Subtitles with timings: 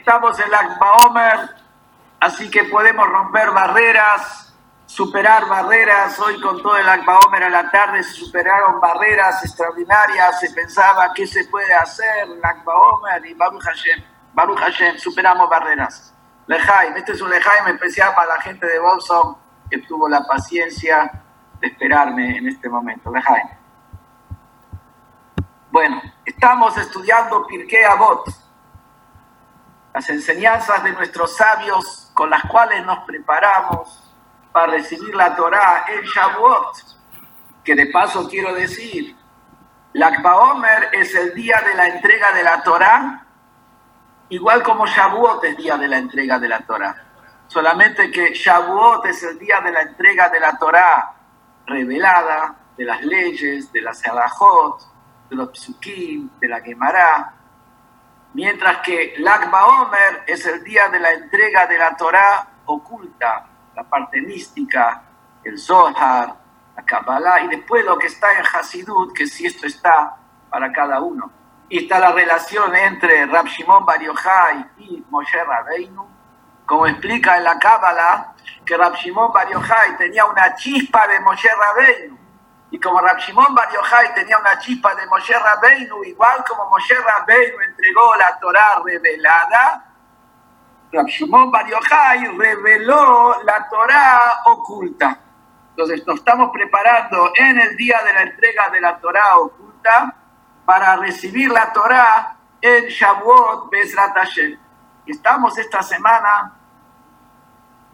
[0.00, 1.50] Estamos en la Omer,
[2.20, 6.18] así que podemos romper barreras, superar barreras.
[6.18, 10.40] Hoy con todo el Akba a la tarde se superaron barreras extraordinarias.
[10.40, 12.72] Se pensaba qué se puede hacer en Akba
[13.28, 14.02] y Baruch Hashem.
[14.32, 16.14] Baruch Hashem, superamos barreras.
[16.46, 19.36] Lejaim, este es un Lejaim especial para la gente de Bolson
[19.70, 21.10] que tuvo la paciencia
[21.60, 23.12] de esperarme en este momento.
[23.12, 23.50] Lejaim.
[25.70, 28.49] Bueno, estamos estudiando Pirkei Avot
[29.92, 34.14] las enseñanzas de nuestros sabios con las cuales nos preparamos
[34.52, 36.76] para recibir la Torá en Shavuot,
[37.64, 39.16] que de paso quiero decir,
[39.92, 43.26] la Omer es el día de la entrega de la Torá,
[44.28, 46.94] igual como Shavuot es día de la entrega de la Torá.
[47.48, 51.14] Solamente que Shavuot es el día de la entrega de la Torá
[51.66, 54.80] revelada, de las leyes, de las halajot,
[55.28, 57.39] de los psukim, de la Gemara,
[58.34, 63.84] mientras que Lagba Omer es el día de la entrega de la Torá oculta, la
[63.84, 65.02] parte mística,
[65.44, 66.34] el Zohar,
[66.76, 70.16] la Kabbalah, y después lo que está en Hasidut, que si esto está
[70.48, 71.30] para cada uno.
[71.68, 76.06] Y está la relación entre Rab Shimon Bar Yochai y Moshe Rabbeinu,
[76.66, 81.48] como explica en la Kabbalah, que Rab Shimon Bar Yochai tenía una chispa de Moshe
[81.48, 82.19] Rabbeinu,
[82.70, 86.94] y como Rab Shimon Bar Yochai tenía una chispa de Moshe Rabbeinu, igual como Moshe
[86.94, 89.86] Rabbeinu entregó la Torah revelada,
[90.92, 95.18] Rab Shimon Bar Yochai reveló la Torah oculta.
[95.70, 100.14] Entonces nos estamos preparando en el día de la entrega de la Torah oculta
[100.64, 104.58] para recibir la Torah en Shavuot Bezrat Hashem.
[105.06, 106.54] Estamos esta semana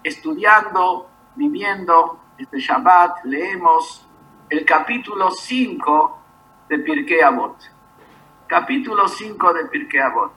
[0.02, 4.05] estudiando, viviendo este Shabbat, leemos
[4.48, 6.18] el capítulo 5
[6.68, 7.56] de Pirkei Avot.
[8.46, 10.32] Capítulo 5 de Pirkei Avot.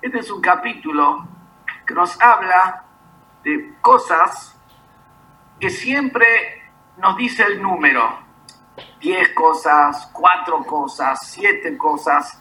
[0.00, 1.26] Este es un capítulo
[1.86, 2.84] que nos habla
[3.42, 4.58] de cosas
[5.60, 6.26] que siempre
[6.96, 8.24] nos dice el número.
[9.00, 12.40] 10 cosas, 4 cosas, 7 cosas.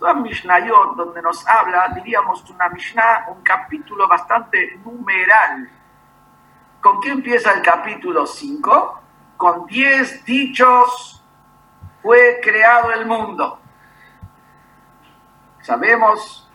[0.00, 5.70] Toda Mishnayot, donde nos habla, diríamos, una Mishnah, un capítulo bastante numeral.
[6.80, 9.01] ¿Con qué empieza el capítulo 5?
[9.42, 11.20] Con diez dichos
[12.00, 13.58] fue creado el mundo.
[15.62, 16.48] Sabemos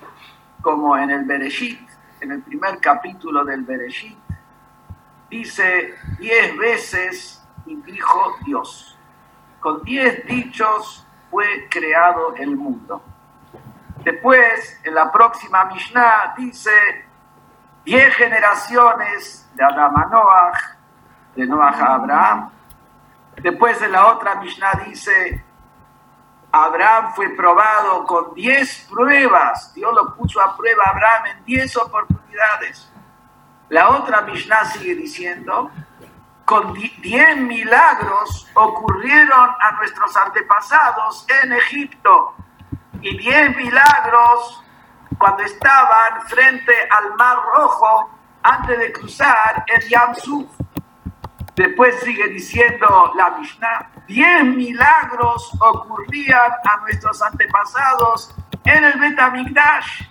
[0.62, 1.86] como en el Bereshit,
[2.22, 4.18] en el primer capítulo del Bereshit,
[5.30, 8.98] dice diez veces y dijo Dios.
[9.60, 13.04] Con diez dichos fue creado el mundo.
[14.06, 16.72] Después, en la próxima Mishnah, dice
[17.84, 20.52] diez generaciones de Adam a
[21.36, 22.52] de Noach a Abraham,
[23.42, 25.44] Después en la otra Mishnah dice,
[26.52, 29.74] Abraham fue probado con 10 pruebas.
[29.74, 32.92] Dios lo puso a prueba a Abraham en 10 oportunidades.
[33.70, 35.70] La otra Mishnah sigue diciendo,
[36.46, 42.36] con 10 milagros ocurrieron a nuestros antepasados en Egipto.
[43.02, 44.64] Y 10 milagros
[45.18, 48.10] cuando estaban frente al Mar Rojo
[48.42, 50.50] antes de cruzar el Yam Suf.
[51.58, 60.04] Después sigue diciendo la Mishnah, diez milagros ocurrían a nuestros antepasados en el Betamigdash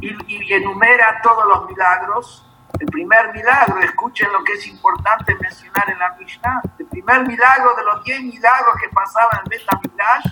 [0.00, 2.48] y, y enumera todos los milagros.
[2.80, 7.74] El primer milagro, escuchen lo que es importante mencionar en la Mishnah, el primer milagro
[7.76, 10.24] de los diez milagros que pasaban en el Betamigdash,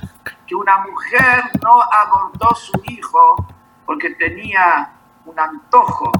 [0.47, 3.49] que una mujer no abortó su hijo
[3.85, 4.93] porque tenía
[5.27, 6.11] un antojo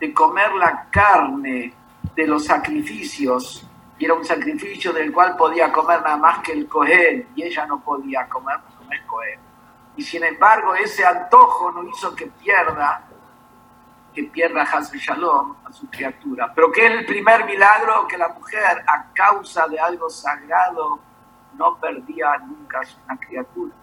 [0.00, 1.72] de comer la carne
[2.16, 3.68] de los sacrificios
[4.04, 7.80] era un sacrificio del cual podía comer nada más que el Cohen, y ella no
[7.80, 9.40] podía comer no es Cohen.
[9.96, 13.04] Y sin embargo, ese antojo no hizo que pierda,
[14.14, 16.52] que pierda Hasbe Shalom a su criatura.
[16.54, 21.00] Pero que es el primer milagro que la mujer, a causa de algo sagrado,
[21.54, 23.74] no perdía nunca una criatura.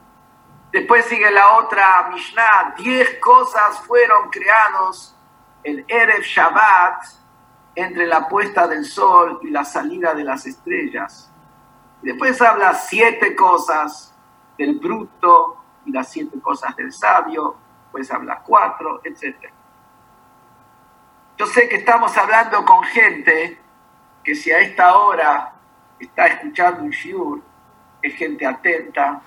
[0.72, 5.16] Después sigue la otra Mishnah, diez cosas fueron creados
[5.64, 7.04] el Erev Shabbat,
[7.76, 11.32] entre la puesta del sol y la salida de las estrellas.
[12.02, 14.14] Después habla siete cosas
[14.58, 17.56] del bruto y las siete cosas del sabio,
[17.92, 19.36] pues habla cuatro, etc.
[21.38, 23.58] Yo sé que estamos hablando con gente
[24.24, 25.54] que si a esta hora
[26.00, 27.42] está escuchando un shiur,
[28.02, 29.22] es gente atenta,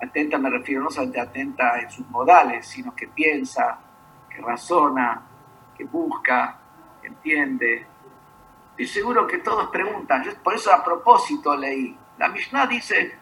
[0.00, 3.78] atenta me refiero no solamente atenta en sus modales, sino que piensa,
[4.28, 5.22] que razona,
[5.76, 6.58] que busca,
[7.04, 7.86] entiende.
[8.76, 11.96] Y seguro que todos preguntan, yo por eso a propósito leí.
[12.18, 13.16] La Mishnah dice,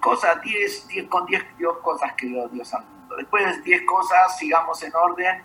[0.00, 0.40] cosas?
[0.42, 1.44] 10, con 10
[1.82, 3.16] cosas creó Dios al mundo.
[3.16, 5.44] Después de 10 cosas, sigamos en orden,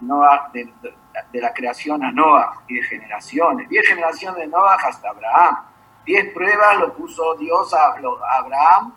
[0.00, 0.72] Noah, de,
[1.40, 5.58] la creación a Noah, diez generaciones, diez generaciones de Noah hasta Abraham.
[6.04, 7.94] Diez pruebas lo puso Dios a,
[8.38, 8.94] Abraham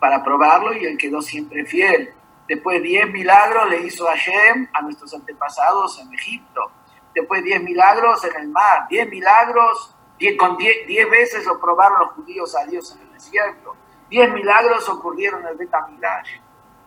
[0.00, 2.14] para probarlo y él quedó siempre fiel.
[2.48, 6.70] Después diez milagros le hizo a Shem, a nuestros antepasados en Egipto.
[7.16, 11.98] Después diez milagros en el mar, diez milagros, diez, con diez, diez veces lo probaron
[12.00, 13.74] los judíos a Dios en el desierto.
[14.10, 16.28] Diez milagros ocurrieron en el Betamilash.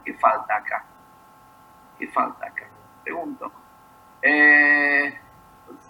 [0.06, 0.86] ¿Qué falta acá?
[1.98, 2.68] ¿Qué falta acá?
[3.04, 3.52] Pregunto.
[4.22, 5.20] Eh,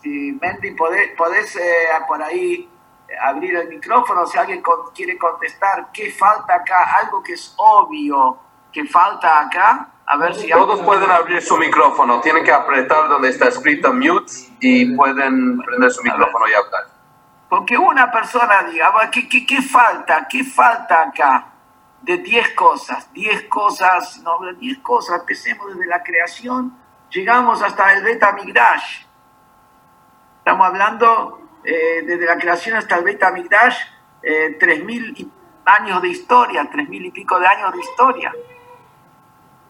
[0.01, 2.71] si Mendy, podés, eh, por ahí
[3.19, 4.63] abrir el micrófono si alguien
[4.95, 8.39] quiere contestar qué falta acá, algo que es obvio
[8.71, 9.89] que falta acá.
[10.11, 14.33] A ver si Todos pueden abrir su micrófono, tienen que apretar donde está escrito mute
[14.59, 16.87] y pueden prender su micrófono y hablar.
[17.47, 20.27] Porque una persona diga, ¿qué, qué, qué falta?
[20.27, 21.49] ¿Qué falta acá?
[22.01, 26.75] De 10 cosas, 10 cosas, no, 10 cosas, empecemos desde la creación,
[27.11, 29.03] llegamos hasta el Beta Migdash.
[30.39, 33.77] Estamos hablando eh, desde la creación hasta el Beta Migdash,
[34.23, 35.31] eh, 3.000
[35.65, 38.33] años de historia, 3.000 y pico de años de historia.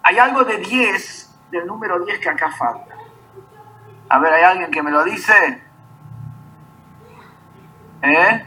[0.10, 2.96] Hay algo de 10, del número 10 que acá falta.
[4.10, 5.62] A ver, ¿hay alguien que me lo dice?
[8.02, 8.46] ¿Eh?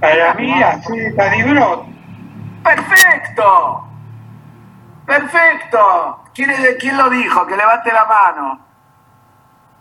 [0.00, 1.12] Para mí, así de
[2.62, 3.86] ¡Perfecto!
[5.04, 6.24] ¡Perfecto!
[6.32, 6.50] ¿Quién,
[6.80, 7.46] ¿Quién lo dijo?
[7.46, 8.66] Que levante la mano.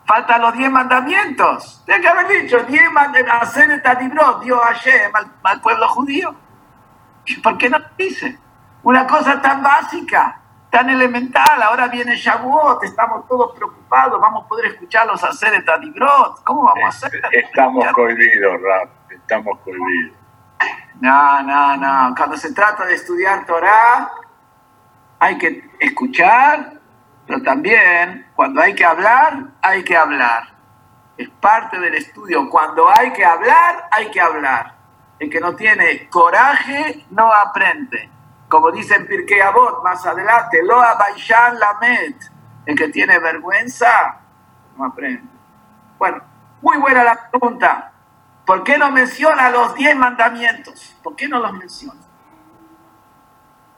[0.06, 1.82] Faltan los diez mandamientos.
[1.86, 6.36] Tiene que haber dicho, diez mandamientos, hacer el tadibrot, Dios ayer al, al pueblo judío.
[7.42, 8.43] ¿Por qué no dice?
[8.84, 10.44] Una cosa tan básica
[10.74, 11.62] tan elemental.
[11.62, 16.44] Ahora viene Shavuot, estamos todos preocupados, vamos a poder escucharlos hacer el Tadibrot.
[16.44, 17.22] ¿Cómo vamos a hacer?
[17.32, 20.18] Estamos cohibidos, Rap, estamos cohibidos.
[21.00, 22.16] No, no, no.
[22.16, 24.10] Cuando se trata de estudiar Torah,
[25.20, 26.74] hay que escuchar,
[27.28, 30.56] pero también cuando hay que hablar, hay que hablar.
[31.16, 32.50] Es parte del estudio.
[32.50, 34.74] Cuando hay que hablar, hay que hablar.
[35.20, 38.13] El que no tiene coraje no aprende
[38.54, 42.32] como dice en Pirkei Avot más adelante, lo abaishan lamet,
[42.68, 44.20] el que tiene vergüenza
[44.78, 45.28] no aprende.
[45.98, 46.22] Bueno,
[46.62, 47.92] muy buena la pregunta.
[48.46, 50.96] ¿Por qué no menciona los diez mandamientos?
[51.02, 52.00] ¿Por qué no los menciona?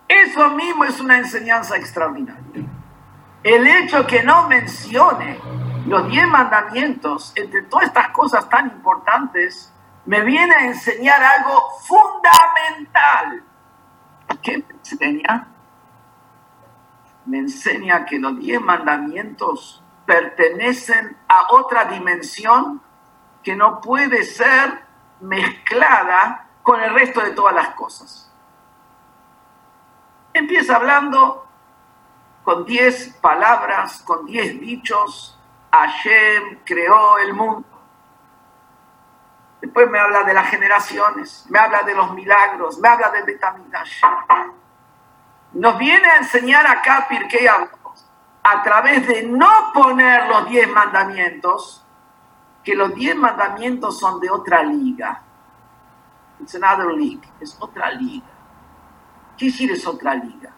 [0.09, 2.65] Eso mismo es una enseñanza extraordinaria.
[3.43, 5.39] El hecho que no mencione
[5.85, 9.71] los diez mandamientos, entre todas estas cosas tan importantes,
[10.05, 13.41] me viene a enseñar algo fundamental
[14.41, 15.47] ¿Qué me enseña?
[17.25, 22.81] Me enseña que los diez mandamientos pertenecen a otra dimensión
[23.43, 24.83] que no puede ser
[25.21, 28.31] mezclada con el resto de todas las cosas.
[30.33, 31.47] Empieza hablando
[32.43, 35.39] con diez palabras, con diez dichos.
[35.71, 37.74] Hashem creó el mundo.
[39.61, 44.01] Después me habla de las generaciones, me habla de los milagros, me habla del Betamidash.
[45.53, 51.85] Nos viene a enseñar acá Pirkei a través de no poner los diez mandamientos,
[52.63, 55.21] que los diez mandamientos son de otra liga.
[56.39, 58.27] It's another league, es otra liga.
[59.37, 60.51] ¿Qué decir es otra liga?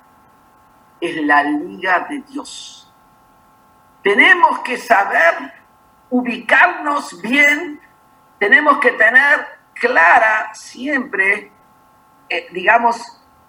[1.00, 2.92] Es la liga de Dios.
[4.02, 5.54] Tenemos que saber
[6.10, 7.80] ubicarnos bien
[8.40, 11.52] tenemos que tener clara siempre,
[12.30, 13.02] eh, digamos,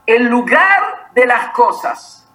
[0.07, 2.29] el lugar de las cosas.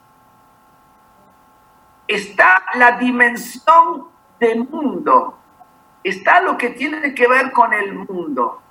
[2.07, 5.39] Está la dimensión del mundo,
[6.03, 8.61] está lo que tiene que ver con el mundo,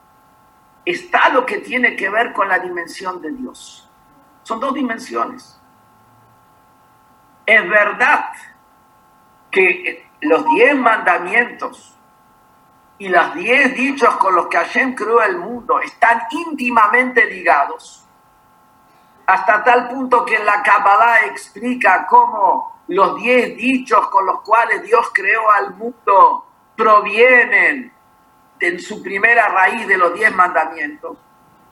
[0.85, 3.89] está lo que tiene que ver con la dimensión de Dios.
[4.43, 5.59] Son dos dimensiones.
[7.47, 8.27] Es verdad
[9.51, 11.99] que los diez mandamientos
[13.03, 18.07] y los diez dichos con los que Hashem creó el mundo están íntimamente ligados,
[19.27, 24.85] hasta tal punto que en la Kabbalah explica cómo los diez dichos con los cuales
[24.85, 27.93] Dios creó al mundo provienen
[28.61, 31.19] de su primera raíz de los diez mandamientos.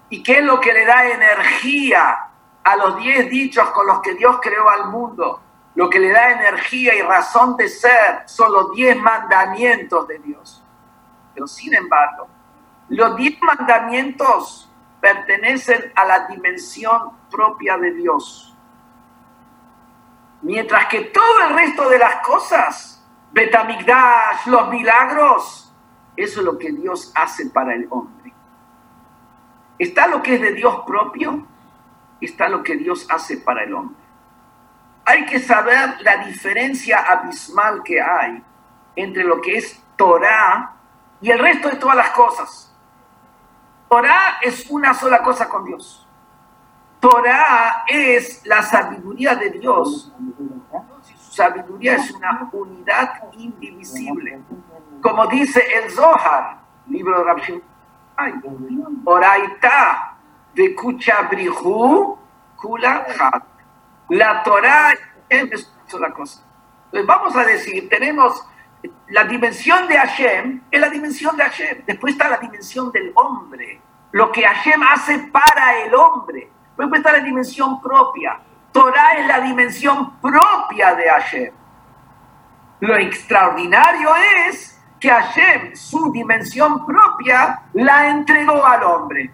[0.09, 2.27] ¿Y qué es lo que le da energía
[2.65, 5.41] a los diez dichos con los que Dios creó al mundo?
[5.77, 10.65] Lo que le da energía y razón de ser son los diez mandamientos de Dios.
[11.47, 12.29] Sin embargo,
[12.89, 14.71] los diez mandamientos
[15.01, 18.57] pertenecen a la dimensión propia de Dios.
[20.43, 25.73] Mientras que todo el resto de las cosas, Betamigdash, los milagros,
[26.17, 28.33] eso es lo que Dios hace para el hombre.
[29.79, 31.47] Está lo que es de Dios propio,
[32.21, 33.97] está lo que Dios hace para el hombre.
[35.05, 38.43] hay que saber la diferencia abismal que hay
[38.95, 40.80] entre lo que es Torah
[41.21, 42.75] y el resto de todas las cosas.
[43.89, 46.07] Torah es una sola cosa con Dios.
[47.01, 50.13] Torah es la sabiduría de Dios.
[51.17, 54.41] Su sabiduría es una unidad indivisible.
[55.03, 57.63] Como dice el Zohar, libro de Rabbi
[59.05, 60.17] Oraita
[60.55, 62.19] de Kuchabrihu
[62.57, 63.07] Kula
[64.11, 64.93] La Torah
[65.29, 66.43] es una sola cosa.
[66.87, 68.45] Entonces vamos a decir, tenemos
[69.09, 71.85] la dimensión de Hashem, es la dimensión de Hashem.
[71.87, 73.81] Después está la dimensión del hombre,
[74.13, 76.51] lo que Hashem hace para el hombre.
[76.77, 78.41] Después está la dimensión propia.
[78.73, 81.53] Torah es la dimensión propia de Hashem.
[82.81, 84.11] Lo extraordinario
[84.49, 89.31] es que Hashem, su dimensión propia, la entregó al hombre.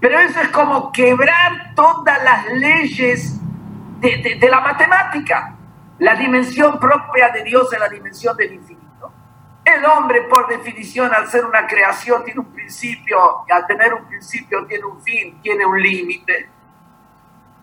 [0.00, 3.38] Pero eso es como quebrar todas las leyes
[4.00, 5.54] de, la matemática.
[5.98, 8.79] La dimensión propia de Dios es la dimensión del infinito.
[9.76, 14.04] El hombre, por definición, al ser una creación, tiene un principio, y al tener un
[14.06, 16.48] principio tiene un fin, tiene un límite.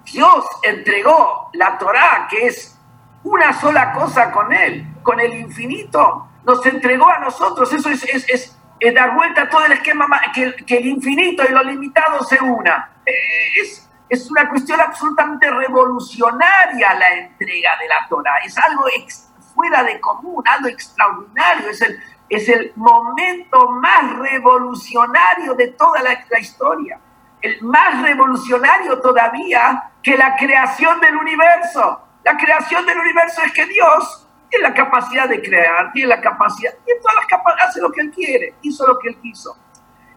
[0.06, 2.80] Dios entregó la Torah, que es
[3.24, 7.72] una sola cosa con él, con el infinito, nos entregó a nosotros.
[7.74, 11.52] Eso es, es, es, dar vuelta a todo el esquema, que, que, el infinito y
[11.52, 12.92] lo limitado se una.
[13.06, 18.38] Es, es una cuestión absolutamente revolucionaria la entrega de la Torah.
[18.46, 18.86] Es algo
[19.58, 21.70] fuera de común, algo extraordinario.
[21.70, 22.00] Es el,
[22.30, 27.00] es el momento más revolucionario de toda la, la historia.
[27.42, 32.04] El más revolucionario todavía que la creación del universo.
[32.24, 36.74] La creación del universo es que Dios tiene la capacidad de crear, tiene la capacidad,
[36.86, 39.58] tiene todas las capacidades, hace lo que él quiere, hizo lo que él quiso.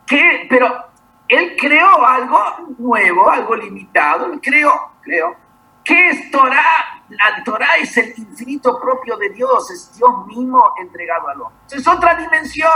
[0.07, 0.91] Que, pero
[1.29, 5.37] él creó algo nuevo, algo limitado, él creó, creó.
[5.85, 7.00] ¿Qué es Torah?
[7.11, 11.59] La Torah es el infinito propio de Dios, es Dios mismo entregado al hombre.
[11.71, 12.71] Es otra dimensión.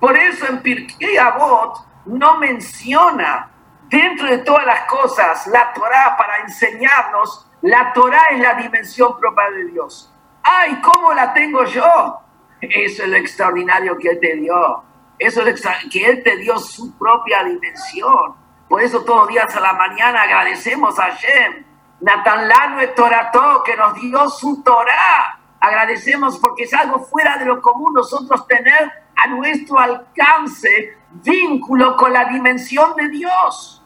[0.00, 3.50] Por eso en Pirkei Avot no menciona
[3.88, 7.46] dentro de todas las cosas la Torah para enseñarnos.
[7.62, 10.14] La Torah es la dimensión propia de Dios.
[10.42, 12.20] ¡Ay, cómo la tengo yo!
[12.60, 14.82] Eso es lo extraordinario que Él te dio.
[15.18, 18.34] Eso es que Él te dio su propia dimensión.
[18.68, 21.64] Por eso todos los días a la mañana agradecemos a Hashem.
[22.00, 25.38] Natanlano es Torató, que nos dio su Torah.
[25.60, 32.12] Agradecemos porque es algo fuera de lo común nosotros tener a nuestro alcance vínculo con
[32.12, 33.82] la dimensión de Dios.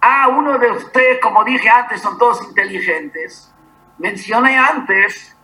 [0.00, 3.52] Ah, uno de ustedes, como dije antes, son todos inteligentes.
[3.98, 5.36] Mencioné antes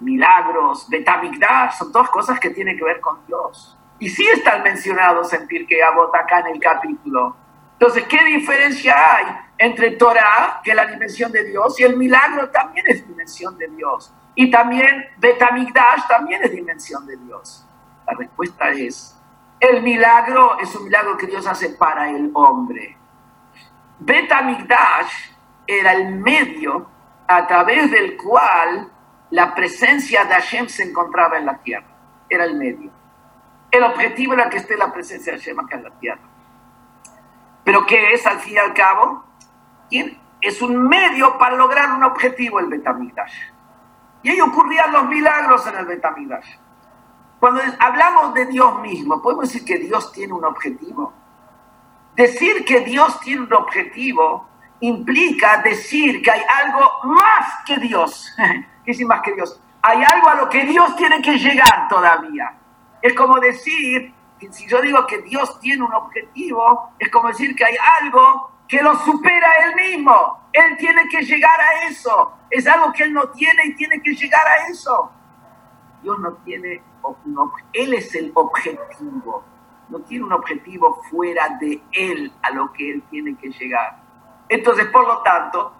[0.00, 3.76] milagros, Betamigdash, son todas cosas que tienen que ver con Dios.
[3.98, 7.36] Y sí están mencionados en Pirkei Avot acá en el capítulo.
[7.78, 9.26] Entonces, ¿qué diferencia hay
[9.58, 13.68] entre Torah, que es la dimensión de Dios, y el milagro también es dimensión de
[13.68, 14.12] Dios?
[14.34, 17.66] Y también Betamigdash también es dimensión de Dios.
[18.06, 19.14] La respuesta es,
[19.60, 22.96] el milagro es un milagro que Dios hace para el hombre.
[23.98, 25.12] Betamigdash
[25.66, 26.88] era el medio
[27.26, 28.90] a través del cual
[29.30, 31.86] la presencia de Hashem se encontraba en la tierra.
[32.28, 32.90] Era el medio.
[33.70, 36.35] El objetivo era que esté la presencia de Hashem acá en la tierra.
[37.66, 39.24] Pero ¿qué es al fin y al cabo?
[40.40, 43.34] Es un medio para lograr un objetivo el Betamigdash.
[44.22, 46.46] Y ahí ocurrían los milagros en el Betamigdash.
[47.40, 51.12] Cuando hablamos de Dios mismo, ¿podemos decir que Dios tiene un objetivo?
[52.14, 54.46] Decir que Dios tiene un objetivo
[54.78, 58.32] implica decir que hay algo más que Dios.
[58.84, 59.60] ¿Qué es más que Dios?
[59.82, 62.54] Hay algo a lo que Dios tiene que llegar todavía.
[63.02, 64.14] Es como decir,
[64.50, 68.82] si yo digo que Dios tiene un objetivo, es como decir que hay algo que
[68.82, 70.48] lo supera él mismo.
[70.52, 72.32] Él tiene que llegar a eso.
[72.50, 75.10] Es algo que él no tiene y tiene que llegar a eso.
[76.02, 76.82] Dios no tiene,
[77.72, 79.44] él es el objetivo.
[79.88, 83.98] No tiene un objetivo fuera de él a lo que él tiene que llegar.
[84.48, 85.74] Entonces, por lo tanto,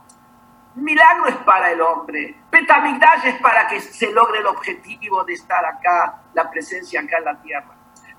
[0.76, 2.36] milagro es para el hombre.
[2.50, 7.25] Betamigdash es para que se logre el objetivo de estar acá, la presencia acá en
[7.25, 7.75] la tierra.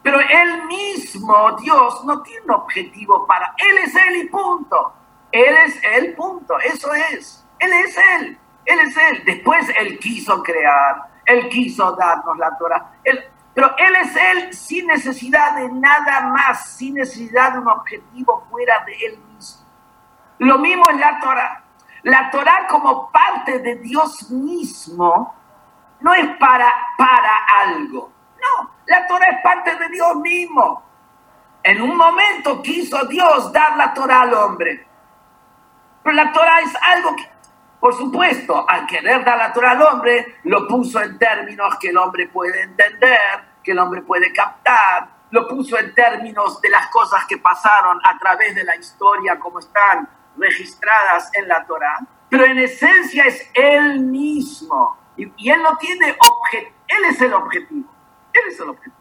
[0.07, 3.53] Pero él mismo, Dios, no tiene objetivo para.
[3.57, 4.93] Él es él y punto.
[5.33, 6.57] Él es él, punto.
[6.59, 7.45] Eso es.
[7.59, 8.39] Él es él.
[8.63, 9.23] Él es él.
[9.25, 11.09] Después él quiso crear.
[11.25, 12.89] Él quiso darnos la Torah.
[13.53, 18.85] pero él es él sin necesidad de nada más, sin necesidad de un objetivo fuera
[18.85, 19.19] de él
[20.39, 21.63] lo mismo es la Torah.
[22.03, 25.35] La Torah como parte de Dios mismo
[25.99, 27.33] no es para, para
[27.65, 28.09] algo.
[28.37, 30.83] No, la Torah es parte de Dios mismo.
[31.63, 34.85] En un momento quiso Dios dar la Torah al hombre.
[36.03, 37.29] Pero la Torah es algo que
[37.79, 41.97] Por supuesto, al querer dar la Torah al hombre, lo puso en términos que el
[41.97, 43.19] hombre puede entender,
[43.63, 48.17] que el hombre puede captar, lo puso en términos de las cosas que pasaron a
[48.17, 53.99] través de la historia como están registradas en la Torah, pero en esencia es él
[53.99, 54.97] mismo.
[55.17, 57.89] Y, él no tiene objetivo, él es el objetivo,
[58.37, 58.95] él es el objetivo.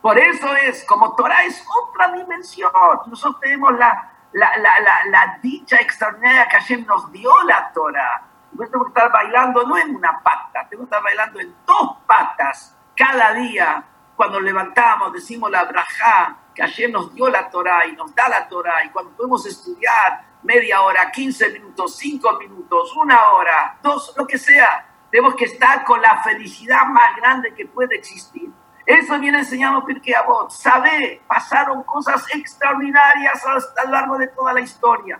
[0.00, 2.70] Por eso es, como Torah es otra dimensión,
[3.06, 8.22] nosotros tenemos la, la, la, la, dicha extraordinaria que Hashem nos dio la Torah.
[8.52, 11.96] Nosotros tenemos que estar bailando no en una pata, tenemos que estar bailando en dos
[12.06, 13.84] patas cada día
[14.16, 18.48] cuando levantamos, decimos la braja, que ayer nos dio la Torah y nos da la
[18.48, 24.26] Torah, y cuando podemos estudiar media hora, 15 minutos, 5 minutos, una hora, dos, lo
[24.26, 28.50] que sea, tenemos que estar con la felicidad más grande que puede existir.
[28.86, 30.50] Eso viene enseñando Pirkei Avot.
[30.50, 35.18] Sabe, pasaron cosas extraordinarias a lo largo de toda la historia.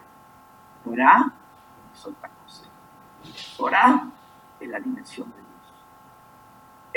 [0.84, 1.32] Torah
[1.92, 2.64] es otra cosa.
[3.56, 4.04] Torah
[4.60, 5.46] es la dimensión de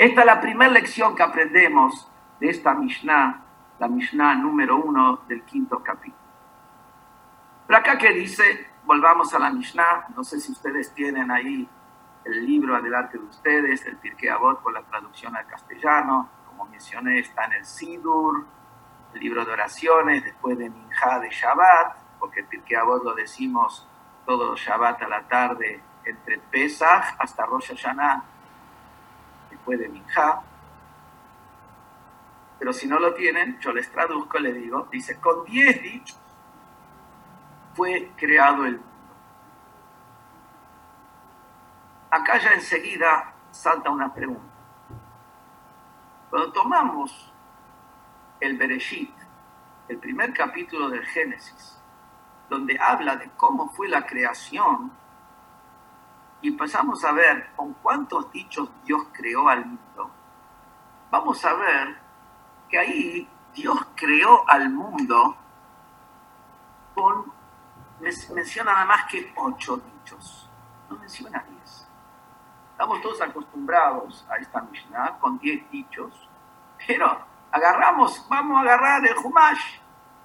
[0.00, 2.08] esta es la primera lección que aprendemos
[2.40, 3.42] de esta Mishnah,
[3.78, 6.16] la Mishnah número uno del quinto capítulo.
[7.66, 11.68] Pero acá que dice, volvamos a la Mishnah, no sé si ustedes tienen ahí
[12.24, 17.20] el libro adelante de ustedes, el Pirkei Avot con la traducción al castellano, como mencioné,
[17.20, 18.44] está en el Sidur,
[19.14, 23.86] libro de oraciones, después de Minjá de Shabbat, porque Pirkei Avot lo decimos
[24.26, 28.24] todos los Shabbat a la tarde, entre Pesach hasta Rosh Hashanah,
[29.48, 30.42] después de Minja.
[32.58, 36.18] Pero si no lo tienen, yo les traduzco, les digo, dice, con 10 dichos
[37.74, 38.86] fue creado el mundo.
[42.10, 44.49] Acá ya enseguida salta una pregunta.
[46.30, 47.32] Cuando tomamos
[48.38, 49.12] el Bereshit,
[49.88, 51.76] el primer capítulo del Génesis,
[52.48, 54.92] donde habla de cómo fue la creación,
[56.40, 60.10] y empezamos a ver con cuántos dichos Dios creó al mundo,
[61.10, 61.98] vamos a ver
[62.68, 65.36] que ahí Dios creó al mundo
[66.94, 67.32] con,
[67.98, 70.48] menciona nada más que ocho dichos,
[70.88, 71.59] no menciona diez.
[72.80, 76.14] Estamos todos acostumbrados a esta Mishnah con diez dichos,
[76.86, 77.14] pero
[77.52, 79.78] agarramos, vamos a agarrar el Humash,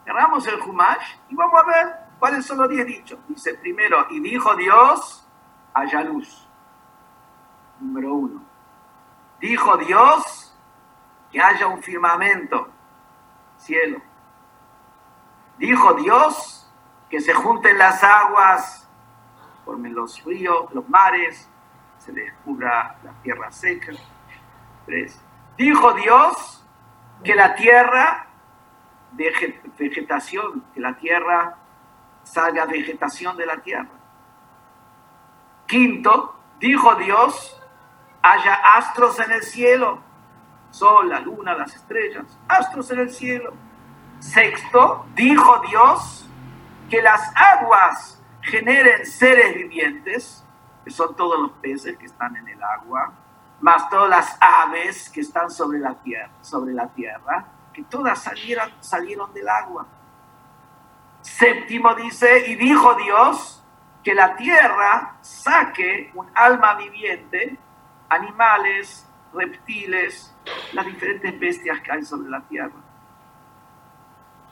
[0.06, 3.20] agarramos el Humash y vamos a ver cuáles son los diez dichos.
[3.28, 5.28] Dice primero, y dijo Dios,
[5.74, 6.48] haya luz.
[7.82, 8.42] Número uno.
[9.42, 10.58] Dijo Dios
[11.34, 12.70] que haya un firmamento,
[13.58, 14.00] cielo.
[15.58, 16.72] Dijo Dios
[17.10, 18.90] que se junten las aguas,
[19.66, 21.50] formen los ríos, los mares,
[22.06, 23.92] se descubra la tierra seca.
[24.86, 25.20] Tres.
[25.58, 26.64] Dijo Dios
[27.24, 28.28] que la tierra
[29.78, 31.58] vegetación, que la tierra
[32.24, 33.90] salga vegetación de la tierra.
[35.66, 37.60] Quinto, dijo Dios,
[38.22, 40.00] haya astros en el cielo,
[40.70, 43.54] sol, la luna, las estrellas, astros en el cielo.
[44.20, 46.30] Sexto, dijo Dios,
[46.90, 50.45] que las aguas generen seres vivientes,
[50.86, 53.12] que son todos los peces que están en el agua,
[53.60, 58.72] más todas las aves que están sobre la tierra, sobre la tierra que todas salieron,
[58.80, 59.86] salieron del agua.
[61.22, 63.62] Séptimo dice, y dijo Dios,
[64.02, 67.58] que la tierra saque un alma viviente,
[68.08, 70.34] animales, reptiles,
[70.72, 72.76] las diferentes bestias que hay sobre la tierra.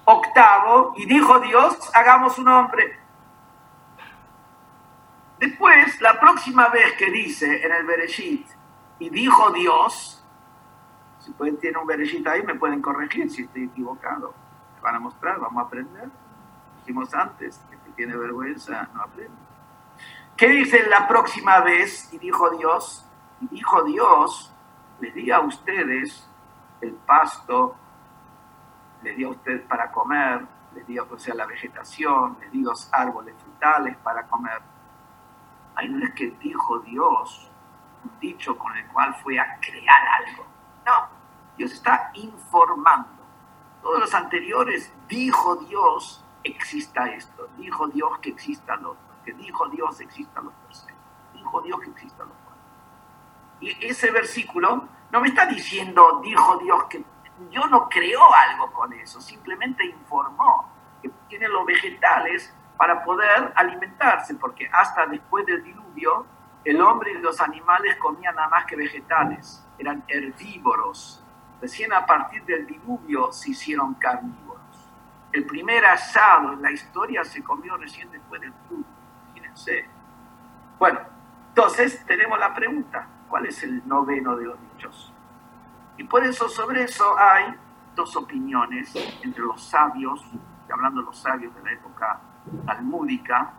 [0.05, 2.99] Octavo, y dijo Dios, hagamos un hombre.
[5.43, 8.47] Después, la próxima vez que dice en el Bereshit,
[8.97, 10.23] y dijo Dios,
[11.19, 14.33] si pueden tener un Bereshit ahí, me pueden corregir si estoy equivocado.
[14.75, 16.09] Me van a mostrar, vamos a aprender.
[16.77, 19.35] Dijimos antes, que si tiene vergüenza, no aprende.
[20.37, 22.13] ¿Qué dice la próxima vez?
[22.13, 23.05] Y dijo Dios,
[23.41, 24.49] y dijo Dios,
[25.01, 26.25] les di a ustedes
[26.79, 27.75] el pasto,
[29.01, 32.87] les di a ustedes para comer, les di a sea, la vegetación, les di los
[32.93, 34.72] árboles frutales para comer.
[35.75, 37.49] Ahí no es que dijo Dios
[38.03, 40.45] un dicho con el cual fue a crear algo.
[40.85, 41.07] No,
[41.57, 43.23] Dios está informando.
[43.81, 49.67] Todos los anteriores dijo Dios exista esto, dijo Dios que exista lo otro que dijo
[49.69, 50.99] Dios existan los terceros,
[51.33, 52.61] dijo Dios que existan los cuatro.
[53.61, 57.03] Y ese versículo no me está diciendo, dijo Dios que
[57.49, 60.69] yo no creo algo con eso, simplemente informó
[61.01, 66.25] que tiene los vegetales para poder alimentarse, porque hasta después del diluvio
[66.65, 71.23] el hombre y los animales comían nada más que vegetales, eran herbívoros.
[71.61, 74.91] Recién a partir del diluvio se hicieron carnívoros.
[75.31, 78.85] El primer asado en la historia se comió recién después del diluvio.
[80.77, 80.99] Bueno,
[81.47, 85.13] Entonces tenemos la pregunta, ¿cuál es el noveno de los dichos?
[85.95, 87.45] Y por eso sobre eso hay
[87.95, 88.93] dos opiniones
[89.23, 90.21] entre los sabios,
[90.69, 92.19] hablando de los sabios de la época
[92.65, 93.53] talmúdica.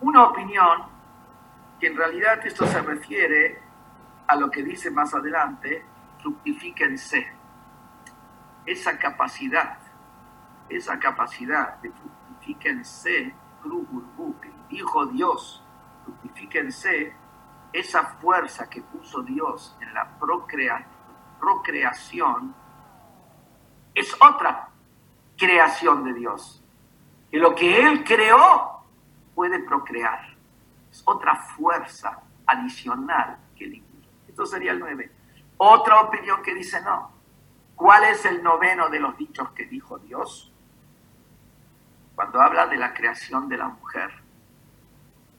[0.00, 0.82] Una opinión
[1.80, 3.62] que en realidad esto se refiere
[4.26, 5.84] a lo que dice más adelante,
[6.20, 7.26] fructifíquense.
[8.66, 9.78] Esa capacidad,
[10.68, 13.34] esa capacidad de fructifíquense,
[14.40, 15.62] que dijo Dios,
[16.04, 17.14] fructifíquense,
[17.72, 20.18] esa fuerza que puso Dios en la
[21.40, 22.54] procreación
[23.94, 24.68] es otra
[25.36, 26.63] creación de Dios.
[27.34, 28.84] Que lo que Él creó
[29.34, 30.20] puede procrear.
[30.88, 33.82] Es otra fuerza adicional que Él
[34.28, 35.10] Esto sería el nueve.
[35.56, 37.10] Otra opinión que dice no.
[37.74, 40.52] ¿Cuál es el noveno de los dichos que dijo Dios?
[42.14, 44.10] Cuando habla de la creación de la mujer.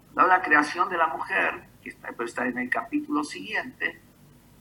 [0.08, 4.02] Cuando habla de la creación de la mujer, que está, está en el capítulo siguiente,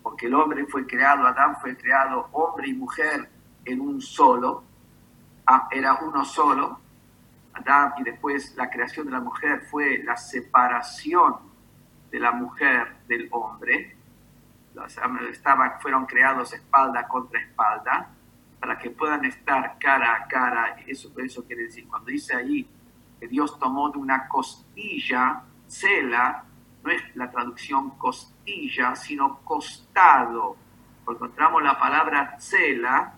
[0.04, 3.28] porque el hombre fue creado, Adán fue creado, hombre y mujer
[3.64, 4.62] en un solo,
[5.46, 6.83] ah, era uno solo,
[7.54, 11.36] Adán, y después la creación de la mujer fue la separación
[12.10, 13.96] de la mujer del hombre,
[15.30, 18.10] estaban, fueron creados espalda contra espalda,
[18.58, 22.66] para que puedan estar cara a cara, eso, eso quiere decir, cuando dice ahí
[23.20, 26.44] que Dios tomó de una costilla, cela,
[26.82, 30.56] no es la traducción costilla, sino costado,
[31.04, 33.14] porque encontramos la palabra cela,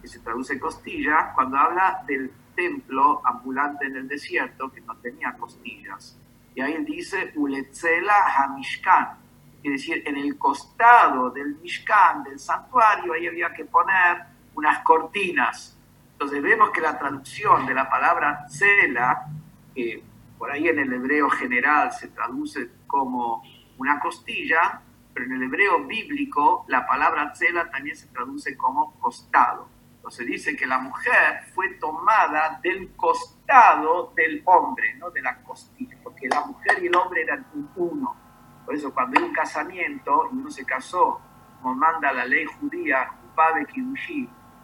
[0.00, 5.32] que se traduce costilla, cuando habla del templo ambulante en el desierto que no tenía
[5.34, 6.18] costillas.
[6.56, 9.16] Y ahí dice Uletzela Hamishkan,
[9.62, 14.24] quiere decir en el costado del Mishkan, del santuario, ahí había que poner
[14.56, 15.78] unas cortinas.
[16.12, 19.28] Entonces vemos que la traducción de la palabra Tzela,
[19.72, 20.02] que
[20.36, 23.44] por ahí en el hebreo general se traduce como
[23.76, 24.80] una costilla,
[25.14, 29.77] pero en el hebreo bíblico la palabra Tzela también se traduce como costado
[30.10, 35.96] se dice que la mujer fue tomada del costado del hombre, no de la costilla,
[36.02, 38.16] porque la mujer y el hombre eran uno.
[38.64, 41.20] Por eso cuando hay un casamiento y uno se casó,
[41.60, 43.10] como manda la ley judía,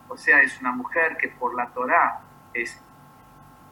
[0.09, 2.21] o sea, es una mujer que por la Torá
[2.53, 2.83] es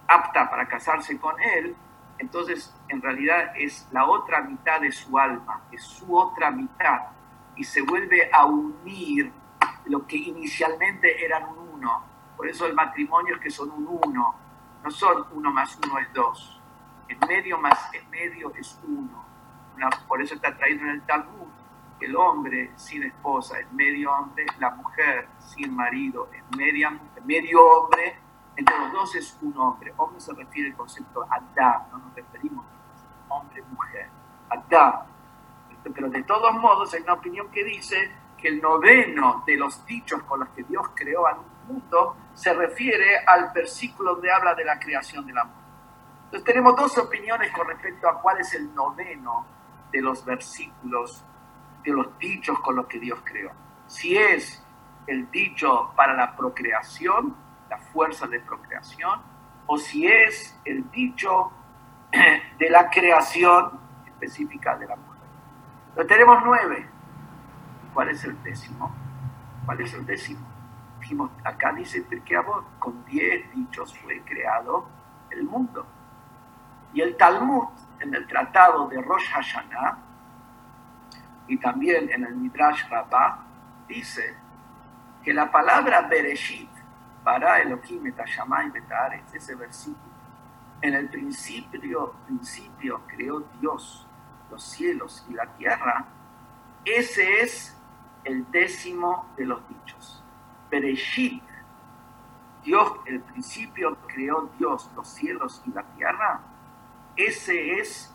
[0.06, 1.74] apta para casarse con él,
[2.18, 7.00] entonces en realidad es la otra mitad de su alma, es su otra mitad,
[7.56, 9.32] y se vuelve a unir
[9.86, 11.62] lo que inicialmente eran un
[12.36, 14.34] por eso el matrimonio es que son un uno.
[14.82, 16.60] No son uno más uno es dos.
[17.08, 19.24] En medio más en medio es uno.
[20.08, 21.48] por eso está traído en el Talmud
[22.00, 26.90] el hombre sin esposa es medio hombre, la mujer sin marido es media,
[27.24, 28.16] medio hombre,
[28.56, 29.94] entre los dos es un hombre.
[29.96, 32.66] Hombre se refiere al concepto Adam, no nos referimos
[33.28, 34.08] a hombre-mujer.
[34.50, 35.06] Adam.
[35.94, 38.10] Pero de todos modos hay una opinión que dice
[38.42, 41.36] que el noveno de los dichos con los que Dios creó al
[41.68, 45.62] mundo se refiere al versículo donde habla de la creación del amor.
[46.24, 49.46] Entonces tenemos dos opiniones con respecto a cuál es el noveno
[49.92, 51.24] de los versículos,
[51.84, 53.50] de los dichos con los que Dios creó.
[53.86, 54.64] Si es
[55.06, 57.36] el dicho para la procreación,
[57.70, 59.20] la fuerza de procreación,
[59.66, 61.52] o si es el dicho
[62.58, 66.06] de la creación específica de la mujer.
[66.06, 66.91] Tenemos nueve.
[67.92, 68.94] ¿Cuál es el décimo?
[69.66, 70.52] ¿Cuál es el décimo?
[71.44, 72.40] acá dice que
[72.78, 74.86] con diez dichos fue creado
[75.30, 75.86] el mundo.
[76.94, 77.68] Y el Talmud,
[78.00, 79.98] en el tratado de Rosh Hashanah,
[81.48, 83.44] y también en el Midrash Rabbah,
[83.88, 84.34] dice
[85.22, 86.70] que la palabra Bereshit,
[87.24, 90.12] para Elohim et et ese versículo,
[90.80, 94.06] en el principio, principio creó Dios
[94.50, 96.04] los cielos y la tierra,
[96.84, 97.76] ese es
[98.24, 100.22] el décimo de los dichos.
[100.70, 101.42] Bereshit,
[102.64, 106.40] Dios, el principio creó Dios los cielos y la tierra,
[107.16, 108.14] ese es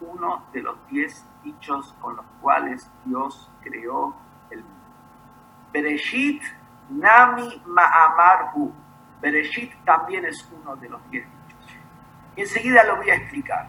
[0.00, 4.14] uno de los diez dichos con los cuales Dios creó
[4.50, 4.80] el mundo.
[5.72, 6.42] Bereshit
[6.90, 8.72] Nami Ma'amarhu.
[9.20, 11.76] Bereshit también es uno de los diez dichos.
[12.36, 13.68] Y enseguida lo voy a explicar.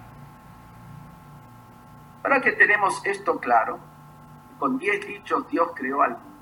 [2.21, 3.79] Para que tenemos esto claro,
[4.59, 6.35] con diez dichos Dios creó al mundo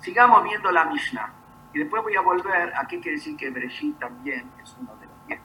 [0.00, 1.32] Sigamos viendo la Mishnah.
[1.72, 5.06] Y después voy a volver a qué quiere decir que Bereshit también es uno de
[5.06, 5.40] los diez.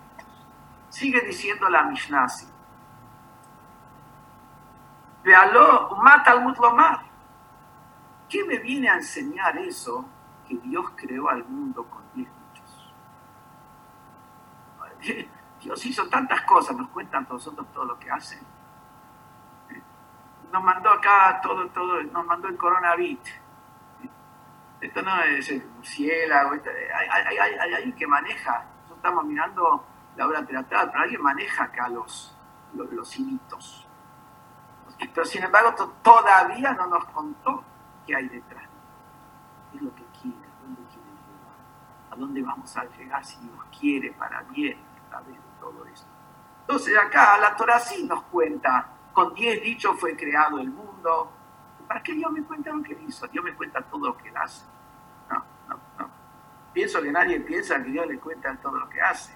[0.89, 2.47] Sigue diciendo la Mishnah así.
[5.23, 7.01] Vealo, mata al mutlomar.
[8.29, 10.05] ¿Qué me viene a enseñar eso
[10.47, 12.93] que Dios creó al mundo con diez dichos?
[15.62, 18.39] Dios hizo tantas cosas, nos cuentan nosotros todo lo que hacen.
[20.56, 23.30] Nos mandó acá todo, todo, nos mandó el coronavirus.
[24.80, 29.86] Esto no es el murciélago, esto- hay, hay, hay, alguien que maneja, nosotros estamos mirando
[30.15, 32.38] la obra teatral, pero alguien maneja acá los,
[32.74, 33.86] los, los hilitos.
[35.13, 37.62] Pero sin embargo to- todavía no nos contó
[38.08, 38.63] qué hay detrás.
[39.72, 40.38] ¿Qué es lo que quiere?
[40.38, 41.58] ¿A dónde quiere llegar?
[42.12, 46.08] ¿A dónde vamos a llegar si Dios quiere para bien a través de todo esto?
[46.62, 51.32] Entonces acá la Torah sí nos cuenta, con diez dichos fue creado el mundo.
[51.88, 53.25] ¿Para qué Dios me cuenta lo que hizo?
[53.28, 54.65] Dios me cuenta todo lo que él hace.
[55.30, 56.10] No, no, no.
[56.73, 59.34] Pienso que nadie piensa que Dios le cuenta todo lo que hace.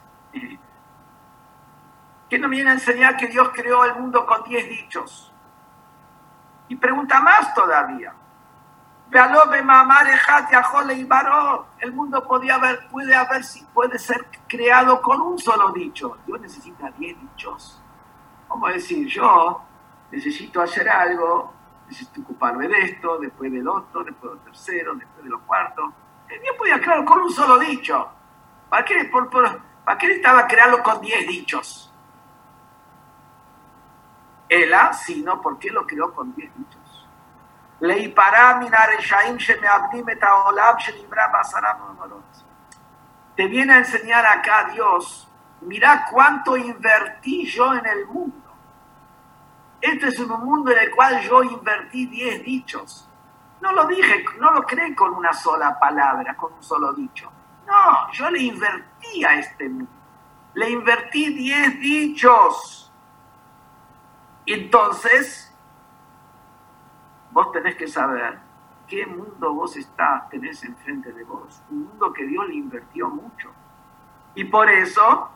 [2.29, 5.33] ¿Qué nos viene a enseñar que Dios creó el mundo con diez dichos?
[6.67, 8.13] Y pregunta más todavía.
[11.79, 13.41] El mundo podía haber, puede haber,
[13.73, 16.17] puede ser creado con un solo dicho.
[16.27, 17.81] Dios necesita diez dichos.
[18.47, 19.68] Como decir, yo
[20.11, 21.53] necesito hacer algo,
[21.87, 25.91] necesito ocuparme de esto, después del otro, después del tercero, después de los cuartos.
[26.27, 28.09] El podía, claro, con un solo dicho.
[28.69, 29.97] ¿Para qué, por, por, ¿para
[30.83, 31.91] con diez dichos?
[34.47, 37.07] Ela, sino, ¿por qué lo creó con diez dichos?
[43.35, 45.29] Te viene a enseñar acá Dios,
[45.61, 48.48] mira cuánto invertí yo en el mundo
[49.81, 53.07] este es un mundo en el cual yo invertí diez dichos.
[53.61, 57.31] No lo dije, no lo creé con una sola palabra, con un solo dicho.
[57.67, 59.91] No, yo le invertí a este mundo.
[60.53, 62.91] Le invertí diez dichos.
[64.45, 65.55] Entonces,
[67.31, 68.39] vos tenés que saber
[68.87, 71.61] qué mundo vos está, tenés enfrente de vos.
[71.69, 73.51] Un mundo que Dios le invirtió mucho.
[74.35, 75.29] Y por eso,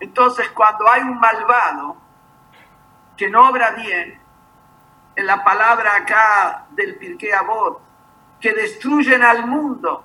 [0.00, 1.96] Entonces cuando hay un malvado
[3.16, 4.20] que no obra bien,
[5.16, 7.80] en la palabra acá del Pirkei Avot,
[8.40, 10.04] que destruyen al mundo,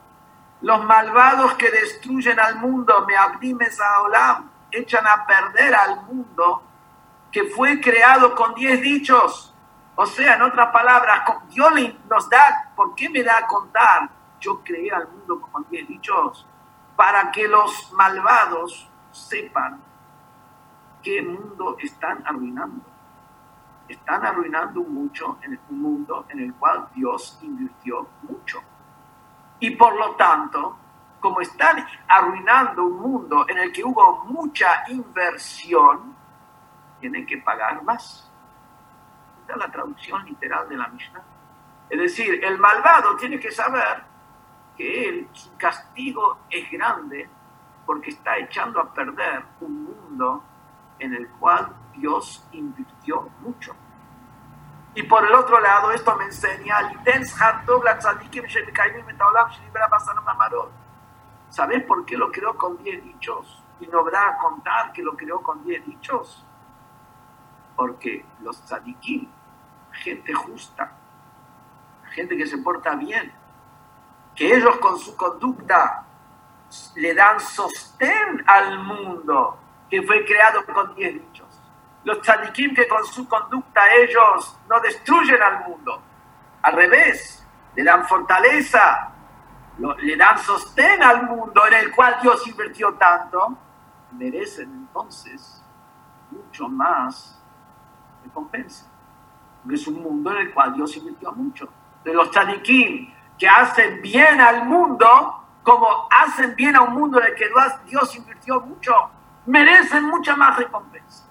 [0.62, 6.63] los malvados que destruyen al mundo, me abdimes a olam, echan a perder al mundo
[7.32, 9.54] que fue creado con diez dichos.
[9.96, 11.72] O sea, en otras palabras, Dios
[12.10, 14.10] nos da, ¿por qué me da a contar?
[14.43, 16.45] Yo creé al mundo con diez dichos
[16.97, 19.82] para que los malvados sepan
[21.01, 22.84] qué mundo están arruinando.
[23.88, 28.62] Están arruinando mucho en un mundo en el cual Dios invirtió mucho.
[29.62, 30.77] Y por lo tanto,
[31.21, 36.13] como están arruinando un mundo en el que hubo mucha inversión,
[36.99, 38.29] tienen que pagar más.
[39.39, 41.23] Esta es la traducción literal de la Mishnah.
[41.89, 44.12] Es decir, el malvado tiene que saber
[44.75, 47.29] que él, su castigo es grande
[47.86, 50.43] porque está echando a perder un mundo
[50.99, 53.75] en el cual Dios invirtió mucho.
[54.95, 56.93] Y por el otro lado, esto me enseña.
[61.49, 63.63] ¿Sabes por qué lo creó con 10 dichos?
[63.79, 66.45] Y no habrá a contar que lo creó con 10 dichos.
[67.75, 69.27] Porque los tzadikim,
[69.91, 70.91] gente justa,
[72.12, 73.33] gente que se porta bien,
[74.36, 76.06] que ellos con su conducta
[76.96, 81.48] le dan sostén al mundo que fue creado con 10 dichos.
[82.04, 86.02] Los tzadikim que con su conducta ellos no destruyen al mundo.
[86.62, 89.12] Al revés, le dan fortaleza,
[89.78, 93.58] le dan sostén al mundo en el cual Dios invirtió tanto,
[94.12, 95.63] merecen entonces
[96.32, 97.39] mucho más
[98.24, 98.89] recompensa.
[99.62, 101.69] Porque es un mundo en el cual Dios invirtió mucho.
[102.04, 107.28] De los tzadikim que hacen bien al mundo, como hacen bien a un mundo en
[107.28, 107.50] el que
[107.86, 108.93] Dios- invirtió mucho,
[109.46, 111.26] merecen mucha más recompensa.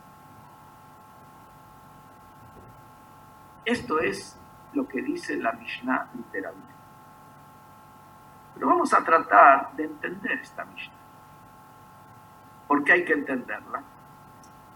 [3.65, 4.39] Esto es
[4.73, 6.73] lo que dice la Mishnah literalmente.
[8.55, 10.95] Pero vamos a tratar de entender esta Mishnah.
[12.67, 13.83] ¿Por qué hay que entenderla?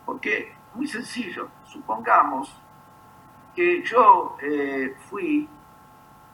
[0.05, 2.55] Porque, muy sencillo, supongamos
[3.55, 5.49] que yo eh, fui,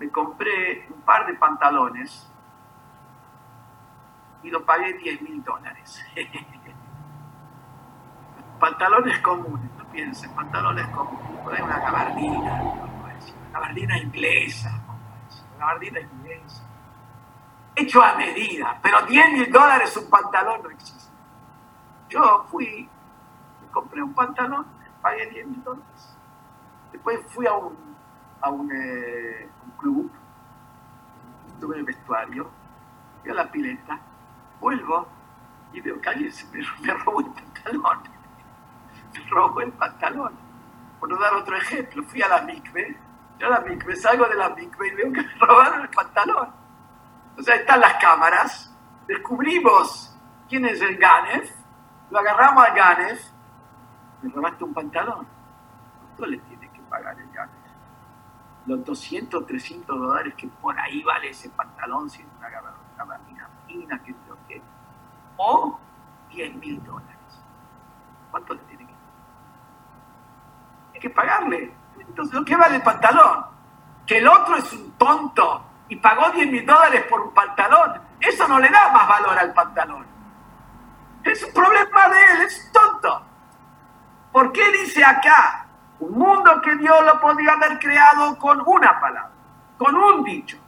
[0.03, 2.29] me compré un par de pantalones
[4.43, 6.05] y lo pagué 10 mil dólares.
[8.59, 11.41] pantalones comunes, no piensen, pantalones comunes.
[11.45, 14.83] Por una gabardina, una gabardina inglesa,
[15.55, 16.65] una gabardina inglesa.
[17.77, 21.13] Hecho a medida, pero 10 mil dólares un pantalón no existe.
[22.09, 22.89] Yo fui,
[23.61, 24.67] me compré un pantalón,
[25.01, 26.19] pagué 10 mil dólares.
[26.91, 27.77] Después fui a un,
[28.41, 30.11] a un, eh, un club,
[31.49, 32.51] estuve en el vestuario,
[33.21, 33.99] fui a la pileta,
[34.61, 35.07] vuelvo
[35.73, 37.99] y veo que alguien se me, me robó el pantalón.
[39.13, 40.33] se robó el pantalón.
[40.99, 42.97] Por no dar otro ejemplo, fui a la micve,
[43.39, 46.49] yo a la micve, salgo de la micve y veo que me robaron el pantalón.
[47.37, 48.73] O sea, están las cámaras,
[49.07, 50.17] descubrimos
[50.49, 51.51] quién es el Ganef,
[52.11, 53.21] lo agarramos al Ganef,
[54.23, 55.27] me robaste un pantalón.
[55.99, 57.52] ¿Cuánto le tiene que pagar el Ganef?
[58.67, 62.49] Los 200, 300 dólares que por ahí vale ese pantalón, si es una
[62.97, 64.63] gabardina fina, que creo que.
[65.37, 65.79] O
[66.31, 67.17] 10 mil dólares.
[68.31, 68.95] ¿Cuánto le tiene que
[70.95, 71.75] Hay que pagarle.
[71.99, 73.47] Entonces, ¿lo que vale el pantalón?
[74.07, 78.01] Que el otro es un tonto y pagó 10 mil dólares por un pantalón.
[78.21, 80.07] Eso no le da más valor al pantalón.
[81.25, 83.23] Es un problema de él, es tonto.
[84.33, 85.67] ¿Por qué dice acá?
[86.03, 89.31] Un mundo que Dios lo podía haber creado con una palabra,
[89.79, 90.59] con un dicho.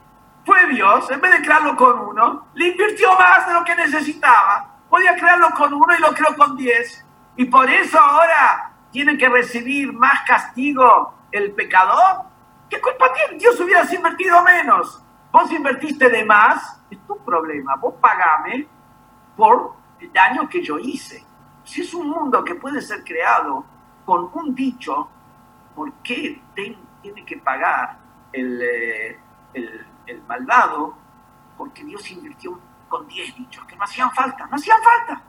[0.45, 4.65] Fue Dios, en vez de crearlo con uno, le invirtió más de lo que necesitaba.
[4.89, 7.05] Podía crearlo con uno y lo creó con diez.
[7.35, 12.27] Y por eso ahora tiene que recibir más castigo el pecador.
[12.69, 13.37] ¿Qué culpa tiene?
[13.37, 15.03] Dios hubiera invertido menos.
[15.33, 17.75] Vos invertiste de más, es tu problema.
[17.75, 18.69] Vos pagame
[19.35, 21.25] por el daño que yo hice.
[21.65, 23.65] Si es un mundo que puede ser creado
[24.05, 25.09] con un dicho,
[25.75, 27.97] ¿por qué tiene que pagar
[28.33, 29.19] eh,
[29.53, 30.97] el, el, malvado?
[31.57, 32.59] Porque Dios invirtió
[32.89, 35.21] con 10 dichos que no hacían falta, no hacían falta.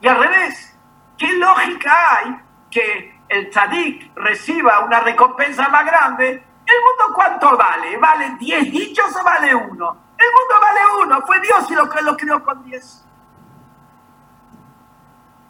[0.00, 0.78] Y al revés,
[1.16, 7.96] ¿qué lógica hay que el tzadik reciba una recompensa más grande ¿El mundo cuánto vale?
[7.96, 9.96] ¿Vale 10 dichos o vale uno?
[10.18, 13.06] El mundo vale uno, fue Dios y lo lo creó con 10.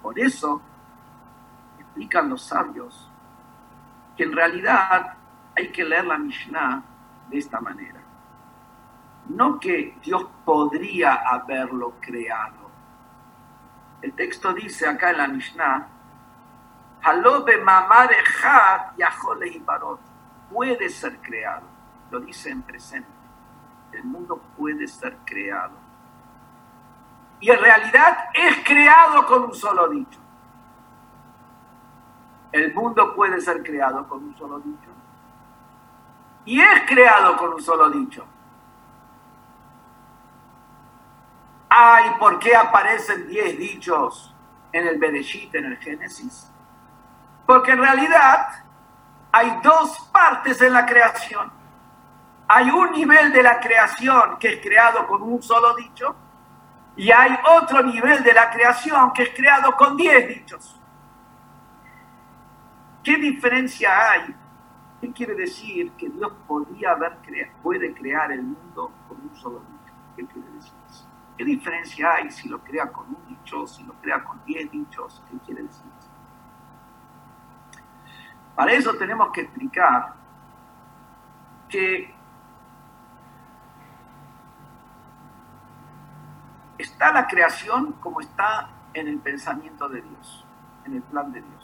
[0.01, 0.63] Por eso
[1.81, 3.08] explican los sabios
[4.19, 5.15] que en realidad
[5.57, 6.83] hay que leer la Mishnah
[7.31, 8.01] de esta manera.
[9.29, 12.69] No que Dios podría haberlo creado.
[14.03, 15.89] El texto dice acá en la Mishnah,
[17.01, 18.11] Halobe mamar
[19.47, 20.01] y barot
[20.51, 21.69] puede ser creado.
[22.11, 23.09] Lo dice en presente.
[23.93, 25.77] El mundo puede ser creado.
[27.39, 30.19] Y en realidad es creado con un solo dicho.
[32.53, 34.89] El mundo puede ser creado con un solo dicho.
[36.45, 38.25] Y es creado con un solo dicho.
[41.69, 44.35] Ay, ¿por qué aparecen diez dichos
[44.73, 46.51] en el Bereshit, en el Génesis?
[47.45, 48.65] Porque en realidad
[49.31, 51.53] hay dos partes en la creación.
[52.49, 56.17] Hay un nivel de la creación que es creado con un solo dicho
[56.97, 60.78] y hay otro nivel de la creación que es creado con diez dichos.
[63.09, 64.35] ¿Qué diferencia hay?
[65.01, 67.17] ¿Qué quiere decir que Dios podía haber
[67.63, 69.95] puede crear el mundo con un solo dicho?
[70.15, 71.09] ¿Qué quiere decir eso?
[71.39, 75.23] ¿Qué diferencia hay si lo crea con un dicho, si lo crea con diez dichos?
[75.31, 76.11] ¿Qué quiere decir eso?
[78.55, 80.13] Para eso tenemos que explicar
[81.71, 82.15] que
[86.77, 90.45] está la creación como está en el pensamiento de Dios,
[90.85, 91.58] en el plan de Dios.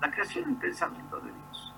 [0.00, 1.74] La creación en el pensamiento de Dios.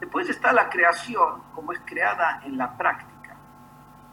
[0.00, 3.36] Después está la creación como es creada en la práctica,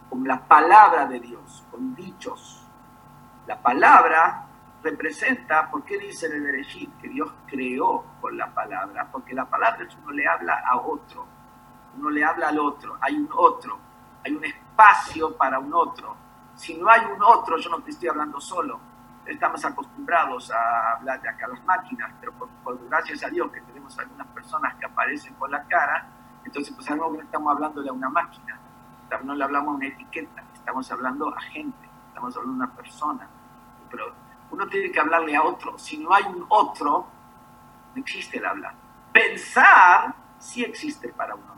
[0.09, 2.67] con la palabra de Dios, con dichos.
[3.47, 4.45] La palabra
[4.83, 9.07] representa, ¿por qué dice el Bereshit que Dios creó con la palabra?
[9.11, 11.25] Porque la palabra es uno le habla a otro,
[11.97, 13.79] uno le habla al otro, hay un otro,
[14.25, 16.15] hay un espacio para un otro.
[16.55, 18.79] Si no hay un otro, yo no te estoy hablando solo.
[19.27, 23.97] Estamos acostumbrados a hablar de acá las máquinas, pero por, gracias a Dios que tenemos
[23.99, 26.07] algunas personas que aparecen con la cara,
[26.45, 28.57] entonces pues algo que estamos hablando de una máquina,
[29.23, 33.27] no le hablamos a una etiqueta, estamos hablando a gente, estamos hablando a una persona.
[33.89, 34.13] Pero
[34.51, 35.77] uno tiene que hablarle a otro.
[35.77, 37.07] Si no hay un otro,
[37.93, 38.73] no existe el hablar.
[39.11, 41.57] Pensar sí existe para uno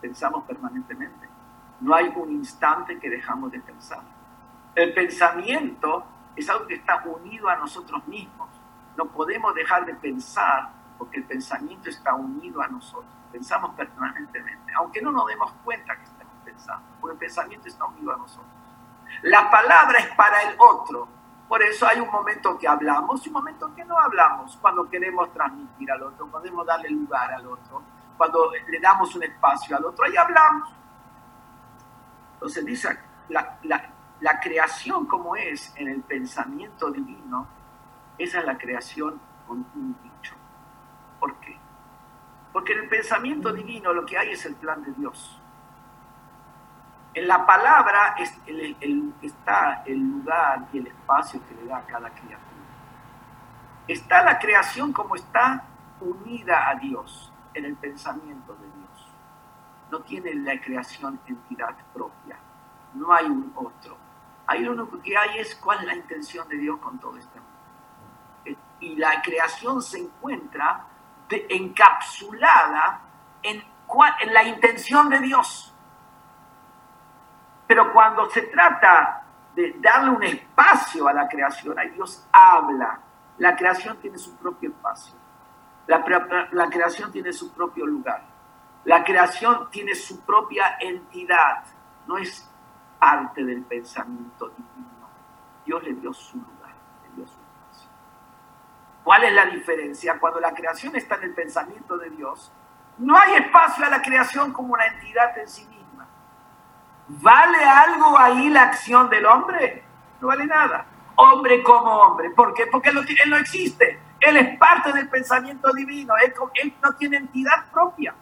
[0.00, 1.28] Pensamos permanentemente.
[1.80, 4.00] No hay un instante que dejamos de pensar.
[4.74, 6.04] El pensamiento
[6.36, 8.48] es algo que está unido a nosotros mismos.
[8.96, 13.10] No podemos dejar de pensar porque el pensamiento está unido a nosotros.
[13.32, 18.12] Pensamos permanentemente, aunque no nos demos cuenta que estamos pensando, porque el pensamiento está unido
[18.12, 18.50] a nosotros.
[19.22, 21.08] La palabra es para el otro,
[21.48, 25.32] por eso hay un momento que hablamos y un momento que no hablamos, cuando queremos
[25.32, 27.82] transmitir al otro, queremos darle lugar al otro,
[28.16, 30.70] cuando le damos un espacio al otro, ahí hablamos.
[32.34, 33.90] Entonces dice, la, la
[34.40, 37.46] creación como es en el pensamiento divino,
[38.18, 40.34] esa es la creación con un dicho.
[41.18, 41.56] ¿Por qué?
[42.52, 45.40] Porque en el pensamiento divino lo que hay es el plan de Dios.
[47.14, 48.14] En la palabra
[49.20, 52.38] está el lugar y el espacio que le da a cada criatura.
[53.88, 55.64] está la creación como está
[56.00, 59.08] unida a Dios en el pensamiento de Dios.
[59.90, 62.38] No tiene la creación entidad propia.
[62.94, 63.96] No hay un otro.
[64.50, 67.28] Ahí lo único que hay es cuál es la intención de Dios con todo mundo.
[68.44, 70.86] Eh, y la creación se encuentra
[71.30, 73.00] encapsulada
[73.44, 75.72] en, en la intención de Dios.
[77.68, 79.22] Pero cuando se trata
[79.54, 82.98] de darle un espacio a la creación, ahí Dios habla.
[83.38, 85.14] La creación tiene su propio espacio.
[85.86, 86.04] La,
[86.50, 88.24] la, creación tiene su propio lugar.
[88.82, 91.62] La creación tiene su propia entidad.
[92.08, 92.49] No es
[93.00, 95.08] parte del pensamiento divino.
[95.66, 97.90] Dios le dio su lugar, le dio su espacio.
[99.02, 100.20] ¿Cuál es la diferencia?
[100.20, 102.52] Cuando la creación está en el pensamiento de Dios,
[102.98, 105.80] no hay espacio a la creación como una entidad en sí misma
[107.12, 109.82] ¿Vale algo ahí la acción del hombre?
[110.20, 110.86] No vale nada.
[111.16, 112.30] Hombre como hombre.
[112.30, 112.66] ¿Por qué?
[112.68, 114.00] Porque él no, existe.
[114.20, 116.14] Él es parte del pensamiento divino.
[116.22, 116.32] Él,
[116.80, 118.14] no tiene entidad propia.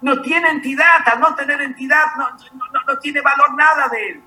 [0.00, 1.02] No tiene entidad.
[1.06, 2.28] Al no tener entidad, no,
[2.86, 4.24] no tiene valor nada de él.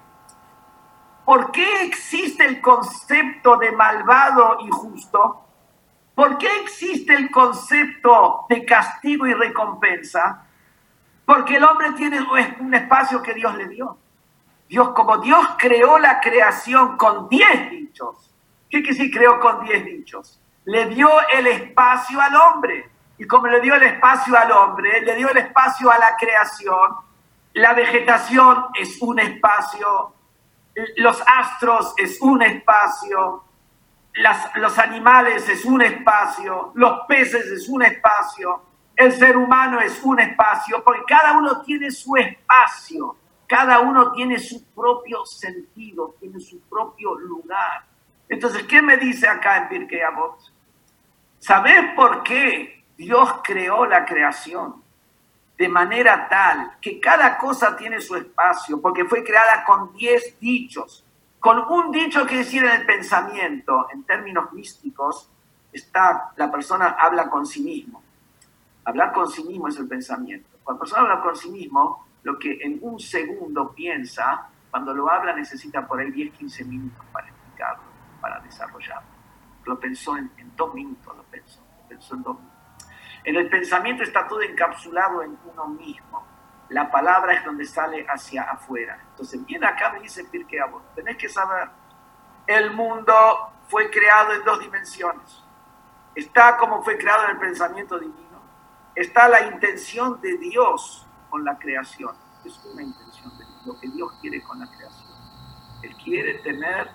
[1.29, 5.45] ¿Por qué existe el concepto de malvado y justo?
[6.15, 10.47] ¿Por qué existe el concepto de castigo y recompensa?
[11.25, 12.19] Porque el hombre tiene
[12.59, 13.95] un espacio que Dios le dio.
[14.67, 18.33] Dios, como Dios creó la creación con diez dichos,
[18.67, 20.41] ¿qué quiere decir creó con diez dichos?
[20.65, 22.89] Le dio el espacio al hombre.
[23.19, 26.95] Y como le dio el espacio al hombre, le dio el espacio a la creación,
[27.53, 30.15] la vegetación es un espacio,
[30.97, 33.43] los astros es un espacio,
[34.55, 38.63] los animales es un espacio, los peces es un espacio,
[38.95, 43.15] el ser humano es un espacio, porque cada uno tiene su espacio.
[43.49, 47.83] Cada uno tiene su propio sentido, tiene su propio lugar.
[48.29, 50.37] Entonces, ¿qué me dice acá en Pirkei Avot?
[51.39, 54.83] ¿Sabes por qué Dios creó la creación?
[55.59, 61.05] De manera tal que cada cosa tiene su espacio, porque fue creada con diez dichos.
[61.37, 65.29] Con un dicho que decir en el pensamiento, en términos místicos,
[65.73, 68.01] está, la persona habla con sí mismo.
[68.85, 70.47] Hablar con sí mismo es el pensamiento.
[70.63, 75.09] Cuando la persona habla con sí mismo, lo que en un segundo piensa, cuando lo
[75.09, 77.83] habla necesita por ahí 10, 15 minutos para explicarlo,
[78.21, 79.09] para desarrollarlo.
[79.65, 82.48] Lo pensó en, dos minutos, lo pensó, lo pensó en dos minutos.
[83.23, 86.25] En el pensamiento está todo encapsulado en uno mismo.
[86.69, 88.99] La palabra es donde sale hacia afuera.
[89.11, 90.59] Entonces, viene acá me dice Pirkei
[90.95, 91.69] tenés que saber,
[92.45, 93.13] el mundo
[93.67, 95.43] fue creado en dos dimensiones.
[96.15, 98.41] Está como fue creado en el pensamiento divino.
[98.95, 102.15] Está la intención de Dios con la creación.
[102.43, 105.09] Es una intención de lo que Dios quiere con la creación.
[105.83, 106.89] Él quiere tener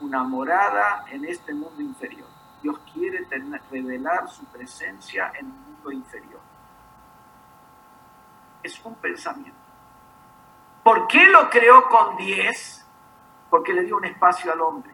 [0.00, 2.35] una morada en este mundo inferior.
[2.62, 6.40] Dios quiere tener, revelar su presencia en el mundo inferior.
[8.62, 9.58] Es un pensamiento.
[10.82, 12.86] ¿Por qué lo creó con 10?
[13.50, 14.92] Porque le dio un espacio al hombre.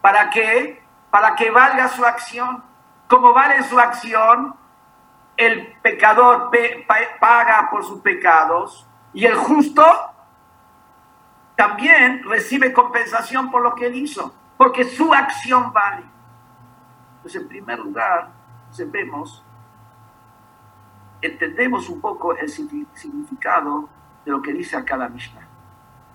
[0.00, 0.82] ¿Para qué?
[1.10, 2.64] Para que valga su acción.
[3.08, 4.54] Como vale su acción,
[5.36, 6.50] el pecador
[7.18, 9.84] paga por sus pecados y el justo
[11.56, 16.04] también recibe compensación por lo que él hizo, porque su acción vale.
[17.22, 18.30] Pues en primer lugar,
[18.90, 19.44] vemos,
[21.20, 23.88] entendemos un poco el significado
[24.24, 25.46] de lo que dice acá la Mishnah.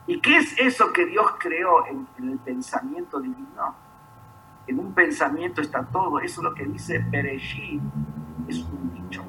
[0.07, 3.75] ¿Y qué es eso que Dios creó en, en el pensamiento divino?
[4.67, 6.19] En un pensamiento está todo.
[6.19, 7.81] Eso es lo que dice Bereshit,
[8.47, 9.23] es un dicho.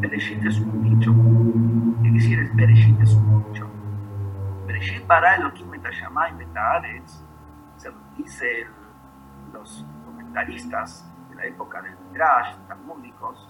[0.00, 1.14] Bereshit es un dicho.
[2.02, 3.68] ¿Qué decir Bereshit es un dicho?
[4.66, 7.24] Bereshit para Elohim Metayamay Metaaretz,
[7.76, 8.66] se dice
[9.52, 9.84] los
[10.34, 13.48] comentaristas de la época del Midrash, talmúdicos,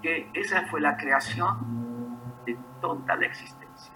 [0.00, 3.94] que esa fue la creación de toda la existencia,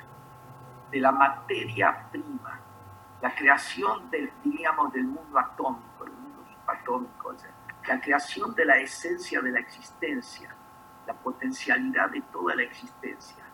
[0.91, 2.61] de la materia prima,
[3.23, 7.55] la creación del, diríamos, del mundo atómico, el mundo subatómico, etc
[7.87, 10.55] la creación de la esencia de la existencia,
[11.07, 13.45] la potencialidad de toda la existencia.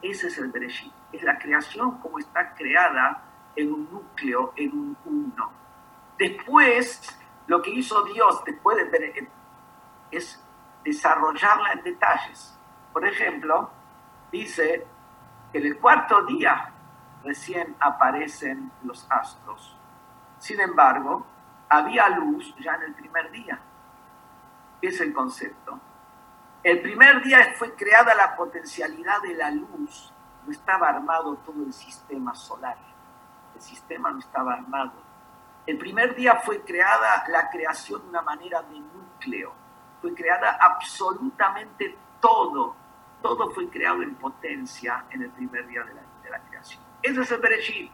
[0.00, 0.94] Ese es el Bereshit.
[1.12, 3.22] Es la creación como está creada
[3.54, 5.52] en un núcleo, en un uno.
[6.18, 9.28] Después, lo que hizo Dios después de
[10.10, 10.42] es
[10.84, 12.58] desarrollarla en detalles.
[12.92, 13.70] Por ejemplo,
[14.30, 14.86] dice
[15.52, 16.72] que en el cuarto día
[17.22, 19.76] recién aparecen los astros.
[20.38, 21.26] Sin embargo,
[21.68, 23.58] había luz ya en el primer día.
[24.80, 25.80] ¿Qué es el concepto?
[26.62, 30.12] El primer día fue creada la potencialidad de la luz,
[30.44, 32.76] no estaba armado todo el sistema solar,
[33.54, 35.05] el sistema no estaba armado.
[35.66, 39.52] El primer día fue creada la creación de una manera de núcleo.
[40.00, 42.76] Fue creada absolutamente todo.
[43.20, 46.82] Todo fue creado en potencia en el primer día de la, de la creación.
[47.02, 47.90] Eso es el Bereshit.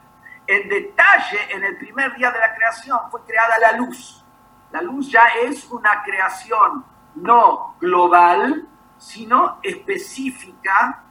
[0.46, 4.22] En detalle, en el primer día de la creación fue creada la luz.
[4.70, 8.68] La luz ya es una creación no global,
[8.98, 11.02] sino específica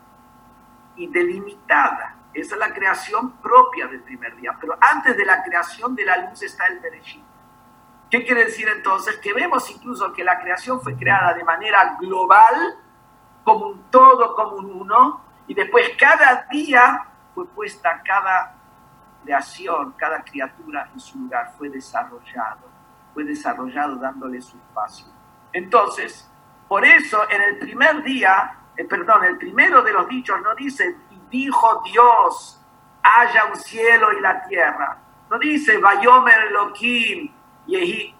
[0.95, 2.20] y delimitada.
[2.34, 4.58] Esa es la creación propia del primer día.
[4.60, 7.24] Pero antes de la creación de la luz está el Bereshit.
[8.10, 9.18] ¿Qué quiere decir entonces?
[9.18, 12.78] Que vemos incluso que la creación fue creada de manera global,
[13.44, 18.56] como un todo, como un uno, y después cada día fue puesta cada
[19.24, 22.70] creación, cada criatura en su lugar, fue desarrollado,
[23.14, 25.06] fue desarrollado dándole su espacio.
[25.54, 26.30] Entonces,
[26.68, 30.98] por eso en el primer día, eh, perdón, el primero de los dichos no dice,
[31.32, 32.62] dijo Dios,
[33.02, 34.98] haya un cielo y la tierra.
[35.30, 37.34] No dice, Vayomer Elohim,
[37.66, 38.14] Yehi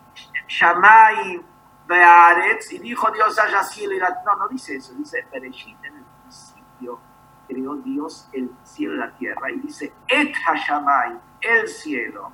[0.48, 1.42] Shamay
[1.86, 4.24] Bearetz, y dijo Dios, haya cielo y la tierra.
[4.26, 7.00] No, no dice eso, dice Bereshit en el principio
[7.48, 9.52] creó Dios el cielo y la tierra.
[9.52, 12.32] Y dice, Et Hashamay, el cielo,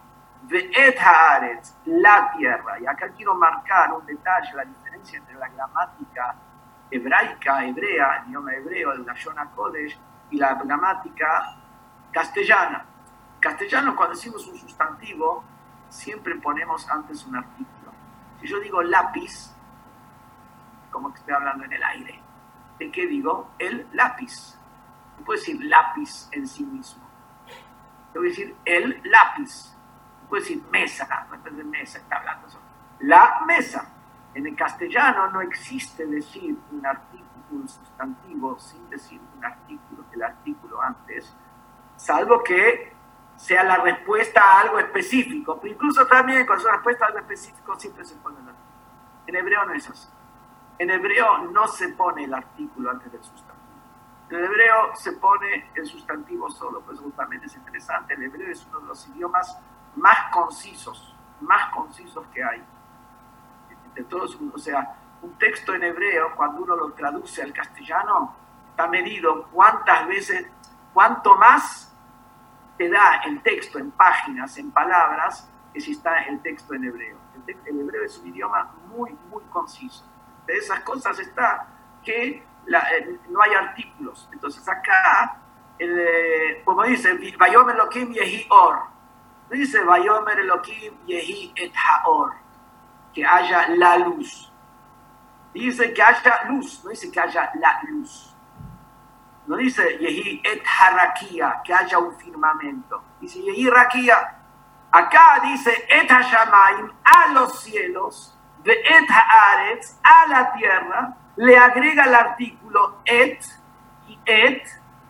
[0.49, 2.79] Et Haaretz, la tierra.
[2.79, 6.35] Y acá quiero marcar un detalle, la diferencia entre la gramática
[6.89, 9.99] hebraica, hebrea, el idioma hebreo, el Lashon Kodesh,
[10.31, 11.57] y la gramática
[12.11, 12.85] castellana.
[13.39, 15.43] Castellano, cuando decimos un sustantivo,
[15.89, 17.91] siempre ponemos antes un artículo.
[18.41, 19.51] Si yo digo lápiz,
[20.91, 22.21] como que estoy hablando en el aire,
[22.79, 23.51] ¿de qué digo?
[23.59, 24.57] El lápiz.
[25.17, 27.03] No puedo decir lápiz en sí mismo.
[28.13, 29.73] Tengo que decir el lápiz.
[30.23, 32.59] No puedo decir mesa, no de mesa, está hablando eso.
[32.99, 33.93] La mesa.
[34.33, 40.23] En el castellano no existe decir un artículo, un sustantivo sin decir un artículo, el
[40.23, 41.35] artículo antes,
[41.95, 42.95] salvo que
[43.35, 45.59] sea la respuesta a algo específico.
[45.61, 48.67] Pero incluso también con su respuesta a algo específico siempre se pone el artículo.
[49.27, 50.09] En hebreo no es así.
[50.79, 53.57] En hebreo no se pone el artículo antes del sustantivo.
[54.29, 58.13] En hebreo se pone el sustantivo solo, pues justamente es interesante.
[58.13, 59.57] El hebreo es uno de los idiomas
[59.95, 62.63] más concisos, más concisos que hay.
[63.95, 68.35] De todos, o sea, un texto en hebreo, cuando uno lo traduce al castellano,
[68.69, 70.47] está medido cuántas veces,
[70.93, 71.93] cuánto más
[72.77, 77.17] te da el texto en páginas, en palabras, que si está el texto en hebreo.
[77.65, 80.05] El, hebreo es un idioma muy, muy conciso.
[80.45, 81.67] De esas cosas está
[82.03, 84.29] que eh, no hay artículos.
[84.31, 85.37] Entonces acá,
[85.79, 88.83] eh, como dice, Vayomer Elohim Yehi Or.
[89.49, 92.33] Dice Vayomer Elohim Yehi Et Haor.
[93.13, 94.46] Que haya la luz.
[95.57, 98.35] Dice que haya luz, no dice que haya la luz.
[99.47, 103.01] No dice Yehi Et Harakia, que haya un firmamento.
[103.19, 104.35] Dice Yehi Rakia.
[104.91, 112.03] Acá dice Et Hashamaim, a los cielos, de Et Haaretz, a la tierra, le agrega
[112.03, 113.39] el artículo et
[114.07, 114.63] y et,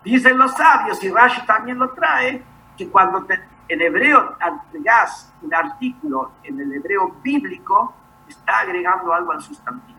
[0.03, 2.43] dicen los sabios, y Rashi también lo trae,
[2.77, 3.25] que cuando
[3.69, 7.93] en hebreo agregas un artículo en el hebreo bíblico,
[8.27, 9.96] está agregando algo al sustantivo.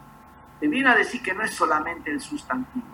[0.61, 2.87] Te viene a decir que no es solamente el sustantivo.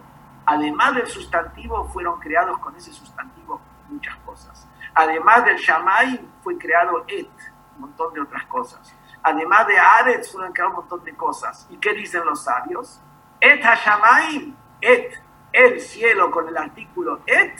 [0.46, 4.68] Además del sustantivo, fueron creados con ese sustantivo muchas cosas.
[4.94, 7.30] Además del Shamay, fue creado et,
[7.76, 8.94] un montón de otras cosas.
[9.22, 11.66] Además de Aretz, fueron creados un montón de cosas.
[11.70, 13.00] ¿Y qué dicen los sabios?
[13.40, 15.14] Et Hashamaim, et,
[15.52, 17.58] el cielo con el artículo et,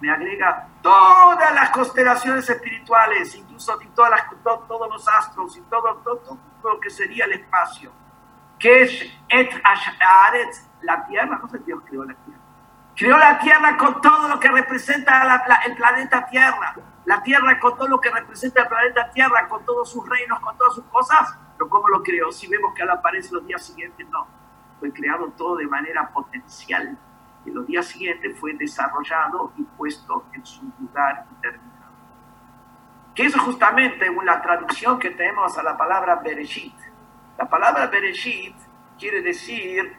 [0.00, 6.38] me agrega todas las constelaciones espirituales, incluso todas las, todos los astros y todo, todo,
[6.64, 7.92] lo que sería el espacio.
[8.62, 12.40] Que es et Haaretz, la tierra, no sé Dios creó la tierra.
[12.94, 16.76] Creó la tierra con todo lo que representa el planeta Tierra.
[17.04, 20.56] La tierra con todo lo que representa el planeta Tierra, con todos sus reinos, con
[20.56, 21.36] todas sus cosas.
[21.56, 22.30] Pero ¿cómo lo creó?
[22.30, 24.28] Si vemos que ahora aparece los días siguientes, no
[24.78, 26.96] fue creado todo de manera potencial.
[27.44, 31.92] Y los días siguientes fue desarrollado y puesto en su lugar terminado.
[33.14, 36.91] Que es justamente la traducción que tenemos a la palabra Bereshit.
[37.38, 38.54] La palabra Bereshit
[38.98, 39.96] quiere decir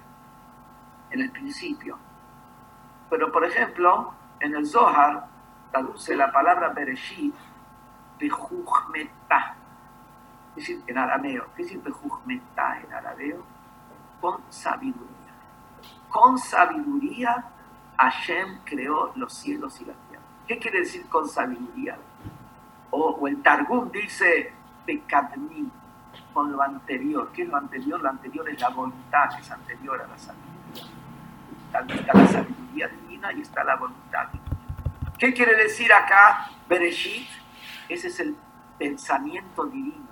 [1.11, 1.97] en el principio.
[3.09, 5.27] Pero, por ejemplo, en el Zohar
[5.71, 7.35] traduce la palabra Bereshit
[8.19, 9.55] Bejuchmetá.
[10.49, 11.47] Es decir, en arameo.
[11.55, 13.53] ¿Qué decir Bejuchmetá en arameo?
[14.23, 15.33] con sabiduría.
[16.07, 17.43] Con sabiduría
[17.97, 20.23] Hashem creó los cielos y la tierra.
[20.47, 21.97] ¿Qué quiere decir con sabiduría?
[22.91, 24.53] O, el Targum dice
[24.85, 25.69] Pekadmi,
[26.33, 27.31] con lo anterior.
[27.33, 28.01] ¿Qué es lo anterior?
[28.01, 30.83] Lo anterior es la voluntad, que es anterior a la sabiduría.
[31.65, 35.13] Está, la sabiduría divina y está la voluntad divina.
[35.17, 37.27] ¿Qué quiere decir acá Bereshit?
[37.87, 38.35] Ese es el
[38.77, 40.03] pensamiento divino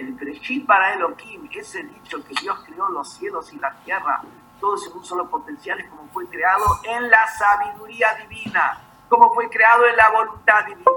[0.00, 4.22] el Breshit para Elohim, ese dicho que Dios creó los cielos y la tierra,
[4.60, 9.48] todos en un solo potencial, es como fue creado en la sabiduría divina, como fue
[9.48, 10.90] creado en la voluntad divina.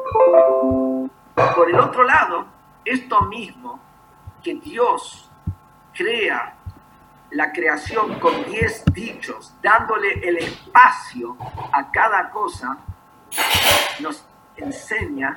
[1.56, 2.46] Por el otro lado,
[2.86, 3.80] esto mismo
[4.44, 5.30] que Dios
[5.94, 6.56] crea
[7.32, 11.36] la creación con diez dichos, dándole el espacio
[11.72, 12.78] a cada cosa,
[14.00, 14.26] nos
[14.56, 15.36] enseña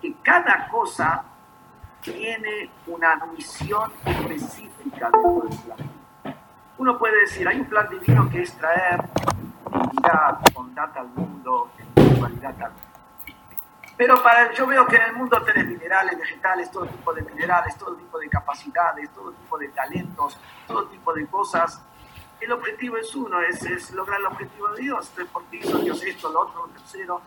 [0.00, 1.24] que cada cosa
[2.00, 5.90] tiene una misión específica dentro del plan.
[6.78, 9.00] Uno puede decir, hay un plan divino que es traer
[10.54, 12.89] bondad al mundo, espiritualidad al mundo.
[14.00, 17.76] Pero para, yo veo que en el mundo tenés minerales, vegetales, todo tipo de minerales,
[17.76, 21.84] todo tipo de capacidades, todo tipo de talentos, todo tipo de cosas.
[22.40, 25.06] El objetivo es uno, es, es lograr el objetivo de Dios.
[25.10, 27.20] Entonces, ¿por qué hizo Dios esto, lo otro, lo tercero?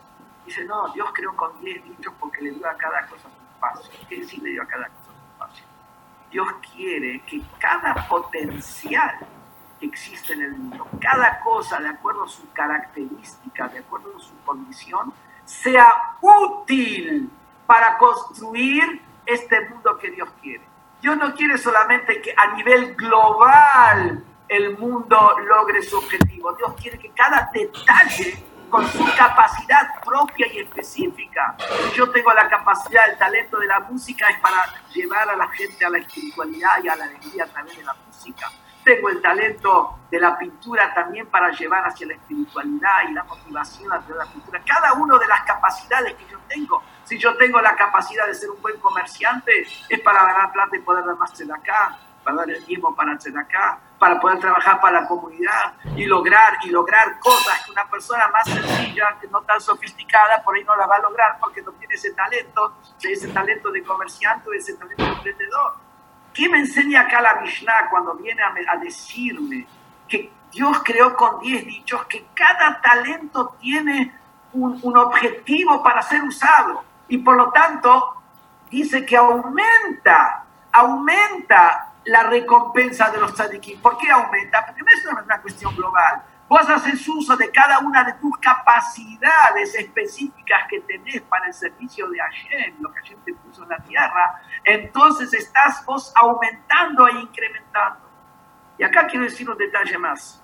[0.44, 4.06] Dice, no, Dios creó con diez dichos porque le dio a cada cosa su espacio.
[4.08, 5.64] ¿Qué decir le dio a cada cosa su espacio?
[6.32, 9.16] Dios quiere que cada potencial
[9.78, 14.18] que existe en el mundo, cada cosa de acuerdo a su característica, de acuerdo a
[14.18, 15.14] su condición,
[15.44, 17.30] sea útil
[17.66, 20.64] para construir este mundo que Dios quiere.
[21.00, 26.52] Dios no quiere solamente que a nivel global el mundo logre su objetivo.
[26.54, 31.56] Dios quiere que cada detalle con su capacidad propia y específica.
[31.94, 35.84] Yo tengo la capacidad, el talento de la música es para llevar a la gente
[35.84, 38.50] a la espiritualidad y a la alegría a través de la música
[38.84, 43.92] tengo el talento de la pintura también para llevar hacia la espiritualidad y la motivación
[43.92, 44.62] hacia la pintura.
[44.64, 46.82] Cada una de las capacidades que yo tengo.
[47.04, 50.80] Si yo tengo la capacidad de ser un buen comerciante, es para ganar plata y
[50.80, 54.80] poder dar más de acá, para dar el tiempo para hacer acá, para poder trabajar
[54.80, 59.42] para la comunidad y lograr y lograr cosas que una persona más sencilla, que no
[59.42, 63.28] tan sofisticada, por ahí no la va a lograr porque no tiene ese talento, ese
[63.28, 65.83] talento de comerciante o ese talento de emprendedor.
[66.34, 69.66] ¿Qué me enseña acá la Mishnah cuando viene a, decirme
[70.08, 74.12] que Dios creó con diez dichos que cada talento tiene
[74.52, 78.16] un, un, objetivo para ser usado y por lo tanto
[78.68, 83.80] dice que aumenta, aumenta la recompensa de los tzadikim.
[83.80, 84.66] ¿Por qué aumenta?
[84.66, 86.22] Porque no es una cuestión global.
[86.48, 92.08] Vos haces uso de cada una de tus capacidades específicas que tenés para el servicio
[92.10, 97.12] de Hashem, lo que Hashem te puso en la tierra, entonces estás vos aumentando e
[97.12, 98.00] incrementando.
[98.76, 100.42] Y acá quiero decir un detalle más.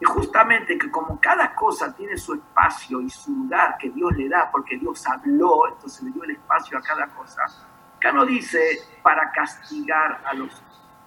[0.00, 4.28] Y justamente que como cada cosa tiene su espacio y su lugar que Dios le
[4.28, 7.42] da, porque Dios habló, entonces le dio el espacio a cada cosa,
[7.96, 10.62] acá no dice para castigar a los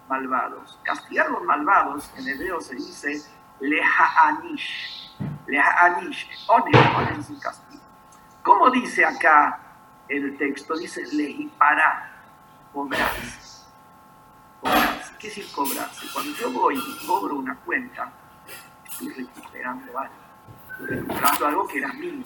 [0.09, 0.79] malvados.
[0.83, 5.11] Castigar a los malvados en hebreo se dice leha'anish.
[5.47, 6.27] Leha'anish.
[6.47, 7.83] Ones, es un castigo.
[8.43, 9.59] ¿Cómo dice acá
[10.09, 10.75] el texto?
[10.75, 12.11] Dice lehipará
[12.73, 13.67] cobrarse.
[14.59, 15.13] Cobrarse.
[15.19, 16.07] ¿Qué es cobrarse?
[16.11, 18.11] Cuando yo voy y cobro una cuenta,
[18.83, 20.13] estoy recuperando algo.
[20.71, 22.25] Estoy recuperando algo que era mío.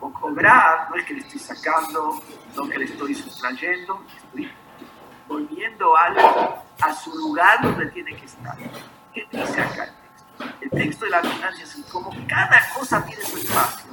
[0.00, 2.20] O cobrar no es que le estoy sacando,
[2.54, 4.52] no que le estoy sustrayendo, estoy
[5.26, 8.56] volviendo algo a su lugar donde tiene que estar.
[9.14, 10.03] ¿Qué dice acá
[10.60, 11.04] el texto?
[11.04, 13.84] De la abundancia es como cada cosa tiene su espacio.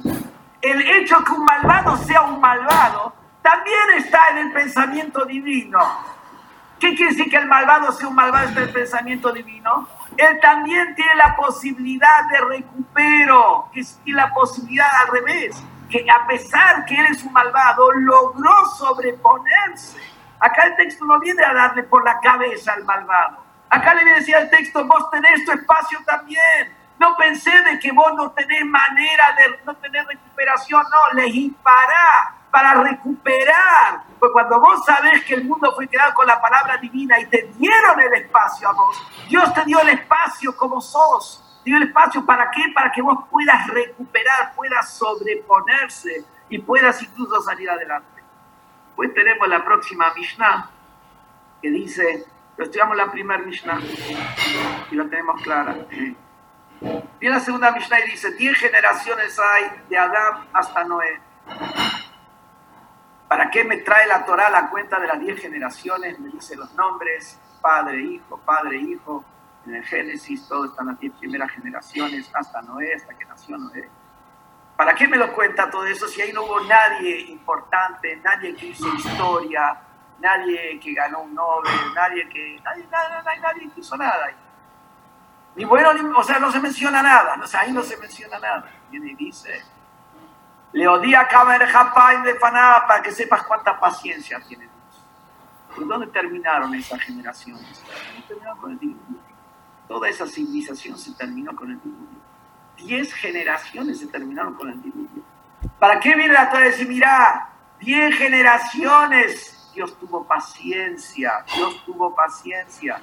[0.60, 5.80] El hecho que un malvado sea un malvado también está en el pensamiento divino.
[6.78, 9.88] ¿Qué quiere decir que el malvado sea un malvado está en el pensamiento divino?
[10.16, 16.26] Él también tiene la posibilidad de recupero, que es la posibilidad al revés, que a
[16.26, 19.98] pesar que él es un malvado, logró sobreponerse.
[20.40, 23.41] Acá el texto no viene a darle por la cabeza al malvado.
[23.72, 26.76] Acá le viene a decir al texto, vos tenés tu espacio también.
[26.98, 32.34] No pensé de que vos no tenés manera de no tener recuperación, no, le dispará
[32.50, 34.02] para recuperar.
[34.18, 37.50] Pues cuando vos sabés que el mundo fue creado con la palabra divina y te
[37.56, 41.62] dieron el espacio a vos, Dios te dio el espacio como sos.
[41.64, 42.60] Dio el espacio para qué?
[42.74, 48.22] Para que vos puedas recuperar, puedas sobreponerse y puedas incluso salir adelante.
[48.94, 50.68] Pues tenemos la próxima Mishnah
[51.62, 52.26] que dice,
[52.64, 53.80] estudiamos la primera Mishnah
[54.90, 55.76] y lo tenemos clara.
[57.20, 61.20] Viene la segunda Mishnah y dice, 10 generaciones hay de Adán hasta Noé.
[63.28, 66.18] ¿Para qué me trae la Torah la cuenta de las diez generaciones?
[66.18, 69.24] Me dice los nombres, padre, hijo, padre, hijo.
[69.64, 73.88] En el Génesis todo están las diez primeras generaciones, hasta Noé, hasta que nació Noé.
[74.76, 78.66] ¿Para qué me lo cuenta todo eso si ahí no hubo nadie importante, nadie que
[78.66, 79.80] hizo historia,
[80.22, 82.60] nadie que ganó un Nobel, nadie que...
[82.64, 84.30] Nadie, nadie, nadie hizo nada.
[85.54, 88.38] Ni bueno, ni, o sea, no se menciona nada, o sea, ahí no se menciona
[88.38, 88.64] nada.
[88.90, 89.62] Viene dice,
[90.72, 95.04] le odia Kamer Japain de Faná para que sepas cuánta paciencia tiene Dios.
[95.74, 97.84] ¿Por dónde terminaron esas generaciones?
[98.26, 99.20] Terminaron con el diluvio.
[99.86, 102.22] Toda esa civilización se terminó con el diluvio.
[102.76, 105.22] Diez generaciones se terminaron con el diluvio.
[105.78, 109.51] ¿Para qué viene la Torah decir, mira, diez generaciones?
[109.74, 113.00] Dios tuvo paciencia, Dios tuvo paciencia.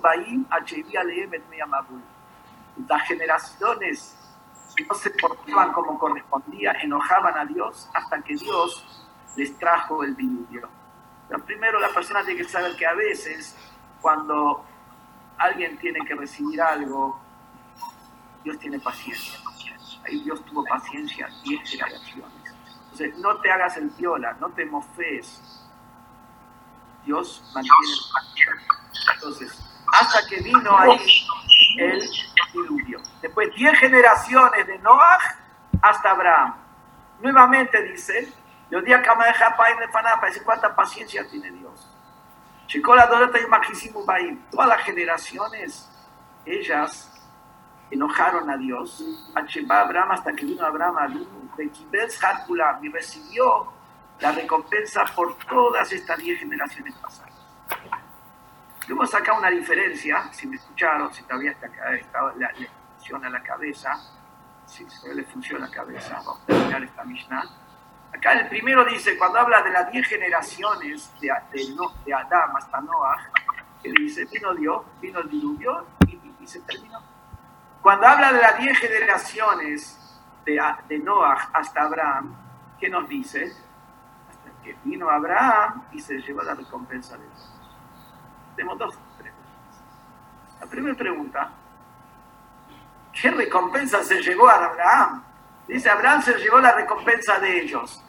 [0.00, 0.46] Baim,
[2.88, 4.16] Las generaciones
[4.88, 9.02] no se portaban como correspondía, enojaban a Dios hasta que Dios
[9.36, 10.68] les trajo el diluvio.
[11.28, 13.56] Pero primero la persona tiene que saber que a veces
[14.00, 14.64] cuando
[15.38, 17.20] alguien tiene que recibir algo,
[18.44, 19.40] Dios tiene paciencia.
[20.04, 22.35] Ahí Dios tuvo paciencia 10 generaciones.
[22.98, 25.42] Entonces, no te hagas el viola, no te mofes.
[27.04, 27.76] Dios mantiene
[28.12, 28.52] paciencia.
[29.14, 31.26] Entonces, hasta que vino ahí
[31.78, 32.10] el
[32.54, 33.02] diluvio.
[33.20, 35.18] Después 10 generaciones de Noah
[35.82, 36.54] hasta Abraham.
[37.20, 38.32] Nuevamente dice,
[38.70, 41.86] los días que me deja para decir cuánta paciencia tiene Dios.
[42.66, 44.06] Chicola Dorota y Majisimu
[44.50, 45.88] Todas las generaciones,
[46.46, 47.12] ellas
[47.90, 49.04] enojaron a Dios.
[49.34, 50.96] Acheba Abraham hasta que vino Abraham
[51.56, 52.20] de Kibetz
[52.82, 53.72] y recibió
[54.20, 57.32] la recompensa por todas estas 10 generaciones pasadas.
[58.88, 63.92] Hemos sacado una diferencia, si me escucharon, si todavía está, está, le funciona la cabeza,
[64.64, 67.66] si le funciona la cabeza, vamos a terminar esta Mishnah
[68.16, 73.30] Acá el primero dice, cuando habla de las diez generaciones de, de, Adán hasta Noah,
[73.82, 77.02] que dice, vino Dios, vino el diluvio y, se terminó.
[77.82, 80.05] Cuando habla de las diez generaciones
[80.46, 82.34] de, de Noah hasta Abraham,
[82.78, 83.52] ¿qué nos dice?
[84.30, 87.52] Hasta que vino Abraham y se llevó la recompensa de Dios.
[88.54, 89.44] Tenemos dos preguntas.
[90.60, 91.50] La primera pregunta,
[93.12, 95.24] ¿qué recompensa se llevó a Abraham?
[95.66, 98.02] Dice, Abraham se llevó la recompensa de ellos.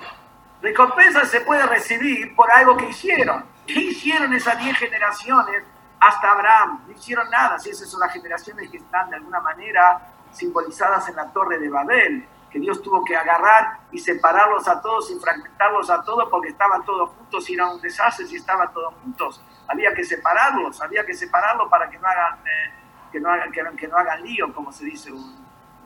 [0.62, 3.46] Recompensa se puede recibir por algo que hicieron.
[3.66, 5.64] ¿Qué hicieron esas diez generaciones
[6.00, 6.84] hasta Abraham?
[6.86, 7.58] No hicieron nada.
[7.58, 11.70] Si esas son las generaciones que están de alguna manera simbolizadas en la torre de
[11.70, 16.50] Babel, que Dios tuvo que agarrar y separarlos a todos y fragmentarlos a todos porque
[16.50, 19.42] estaban todos juntos y era un desastre si estaban todos juntos.
[19.68, 22.72] Había que separarlos, había que separarlos para que no hagan, eh,
[23.12, 25.12] que no hagan, que, no hagan lío, como se dice.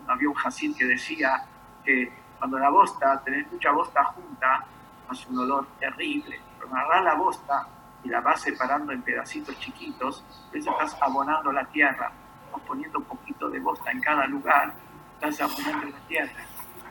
[0.07, 1.45] había un que decía
[1.83, 4.65] que cuando la bosta, tenés mucha bosta junta,
[5.09, 6.39] hace un olor terrible.
[6.59, 7.67] Pero agarrás la bosta
[8.03, 12.11] y la vas separando en pedacitos chiquitos, eso estás abonando la tierra,
[12.59, 14.73] poniendo un poquito de bosta en cada lugar,
[15.13, 16.43] estás abonando la tierra.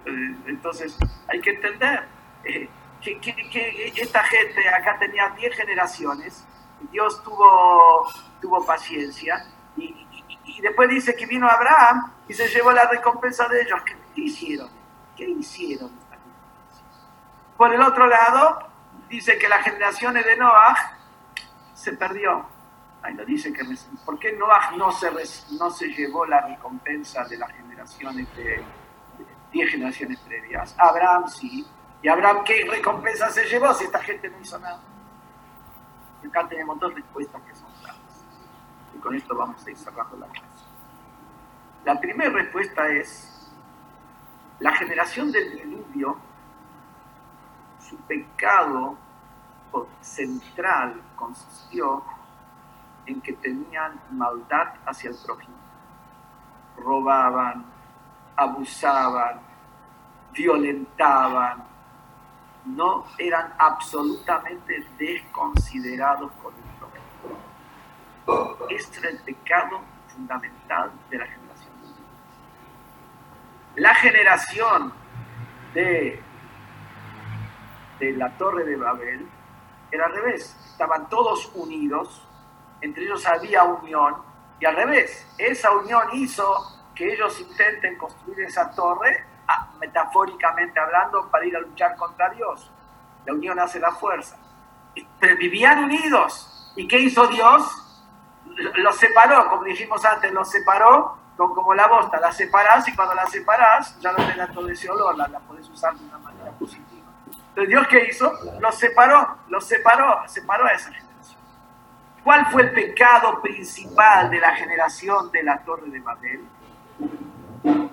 [0.04, 0.96] Eh, entonces,
[1.28, 2.04] hay que entender
[2.44, 2.68] eh,
[3.00, 6.46] que, esta gente acá tenía 10 generaciones,
[6.90, 8.06] Dios tuvo,
[8.40, 9.46] tuvo paciencia,
[9.76, 10.06] y,
[10.60, 13.80] después dice que vino Abraham y se llevó la recompensa de ellos.
[14.14, 14.68] ¿Qué hicieron?
[15.16, 15.90] ¿Qué hicieron?
[17.56, 18.58] Por el otro lado,
[19.08, 20.98] dice que las generaciones de Noah
[21.72, 22.46] se perdió.
[23.02, 23.62] Ahí lo dice que
[24.04, 25.10] ¿por qué Noah no se,
[25.58, 28.62] no se llevó la recompensa de las generaciones de,
[29.52, 30.74] 10 generaciones previas?
[30.78, 31.66] Abraham sí.
[32.02, 34.80] ¿Y Abraham qué recompensa se llevó si esta gente no hizo nada?
[36.22, 38.24] Y acá tenemos dos respuestas que son claras.
[38.94, 40.46] Y con esto vamos a ir cerrando la clase.
[41.84, 43.50] La primera respuesta es
[44.60, 46.18] la generación del diluvio,
[47.80, 48.96] su pecado
[50.00, 52.04] central consistió
[53.18, 55.56] que tenían maldad hacia el prójimo.
[56.76, 57.64] Robaban,
[58.36, 59.40] abusaban,
[60.32, 61.64] violentaban,
[62.66, 68.66] no eran absolutamente desconsiderados con el prójimo.
[68.68, 71.50] Este era el pecado fundamental de la generación
[73.76, 74.92] la generación
[75.74, 76.20] de,
[77.98, 79.26] de la torre de Babel
[79.90, 80.56] era al revés.
[80.72, 82.26] Estaban todos unidos,
[82.80, 84.16] entre ellos había unión,
[84.58, 86.54] y al revés, esa unión hizo
[86.94, 92.70] que ellos intenten construir esa torre, ah, metafóricamente hablando, para ir a luchar contra Dios.
[93.24, 94.36] La unión hace la fuerza.
[95.18, 96.72] Pero vivían unidos.
[96.76, 97.62] ¿Y qué hizo Dios?
[98.74, 103.26] Los separó, como dijimos antes, los separó como la bosta, la separás y cuando la
[103.26, 107.08] separás ya no tengas todo ese olor, la, la podés usar de una manera positiva.
[107.48, 108.32] Entonces Dios qué hizo?
[108.60, 111.09] Los separó, los separó, separó a esa generación.
[112.22, 116.44] ¿Cuál fue el pecado principal de la generación de la Torre de Babel?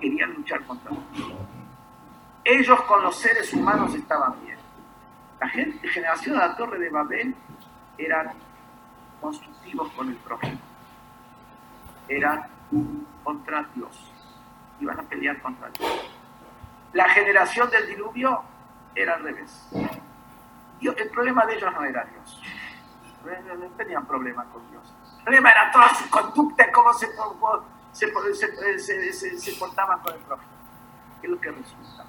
[0.02, 1.32] Querían luchar contra Dios.
[2.44, 4.58] Ellos con los seres humanos estaban bien.
[5.40, 7.36] La gente, generación de la Torre de Babel
[7.98, 8.32] eran
[9.22, 10.60] constructivos con el prójimo.
[12.10, 12.48] Eran
[13.24, 14.12] contra Dios.
[14.80, 16.12] Iban a pelear contra Dios.
[16.94, 18.44] La generación del diluvio
[18.94, 19.70] era al revés.
[20.82, 22.42] el problema de ellos no era Dios.
[23.58, 24.94] No tenían problema con Dios.
[25.20, 27.08] El problema era toda su conducta, cómo se,
[27.94, 30.52] se, se, se portaban con el prójimo.
[31.20, 32.06] ¿Qué es lo que resulta?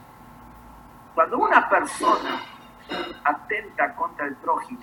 [1.15, 2.41] Cuando una persona
[3.25, 4.81] atenta contra el prójimo,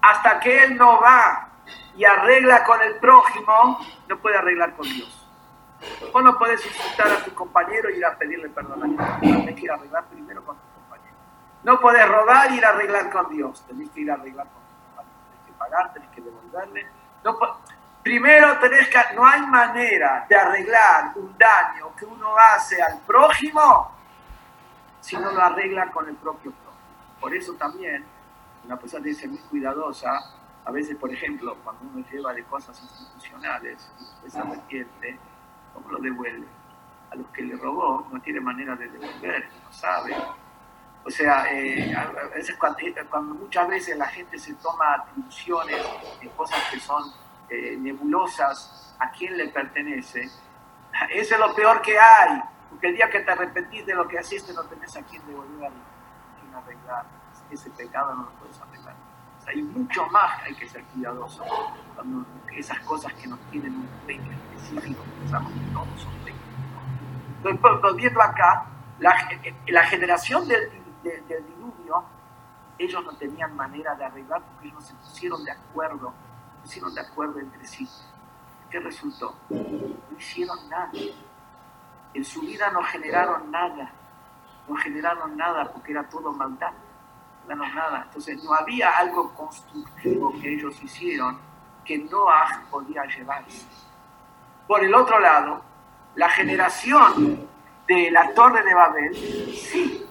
[0.00, 1.48] hasta que él no va
[1.94, 5.18] y arregla con el prójimo, no puede arreglar con Dios.
[6.12, 9.62] Vos no puedes insultar a tu compañero y ir a pedirle perdón a Tienes que
[9.62, 11.16] ir a arreglar primero con tu compañero.
[11.64, 13.64] No puedes robar y ir a arreglar con Dios.
[13.66, 15.14] Tenés que ir a arreglar con tu compañero.
[15.30, 16.86] Tenés que pagar, tenés que devolverle.
[17.24, 17.38] No
[18.02, 18.98] primero tenés que...
[19.14, 23.92] No hay manera de arreglar un daño que uno hace al prójimo
[25.00, 26.80] si no lo arregla con el propio prójimo.
[27.20, 28.04] Por eso también
[28.64, 30.18] una persona tiene que ser muy cuidadosa.
[30.64, 33.90] A veces, por ejemplo, cuando uno lleva de cosas institucionales
[34.26, 35.18] se arrepiente,
[35.74, 36.46] ¿cómo lo devuelve?
[37.10, 40.16] A los que le robó no tiene manera de devolver, no sabe.
[41.04, 45.84] O sea, eh, a veces eh, cuando, muchas veces la gente se toma atribuciones
[46.20, 47.02] en cosas que son
[47.50, 50.30] eh, nebulosas, ¿a quién le pertenece?
[51.10, 52.40] Eso es lo peor que hay,
[52.70, 55.72] porque el día que te arrepentís de lo que hiciste no tenés a quién devolver,
[55.72, 57.04] a quién arreglar.
[57.50, 58.94] Ese pecado no lo puedes arreglar.
[59.38, 61.44] O sea, hay mucho más que hay que ser cuidadoso
[61.96, 62.24] cuando
[62.56, 66.12] esas cosas que nos tienen un pequeño específico, pensamos que todos son
[67.38, 68.66] Entonces, volviendo acá,
[69.00, 70.70] la, generación del,
[71.02, 72.04] del, diluvio,
[72.78, 76.12] ellos no tenían manera de arreglar porque ellos no se pusieron de acuerdo,
[76.54, 77.88] se pusieron de acuerdo entre sí.
[78.70, 79.34] ¿Qué resultó?
[79.50, 80.90] No hicieron nada.
[82.14, 83.92] En su vida no generaron nada.
[84.66, 86.72] No generaron nada porque era todo maldad.
[87.48, 88.04] No nada.
[88.06, 91.38] Entonces no había algo constructivo que ellos hicieron
[91.84, 93.66] que Noah podía llevarse.
[94.66, 95.62] Por el otro lado,
[96.14, 97.46] la generación
[97.86, 100.06] de la torre de Babel, sí,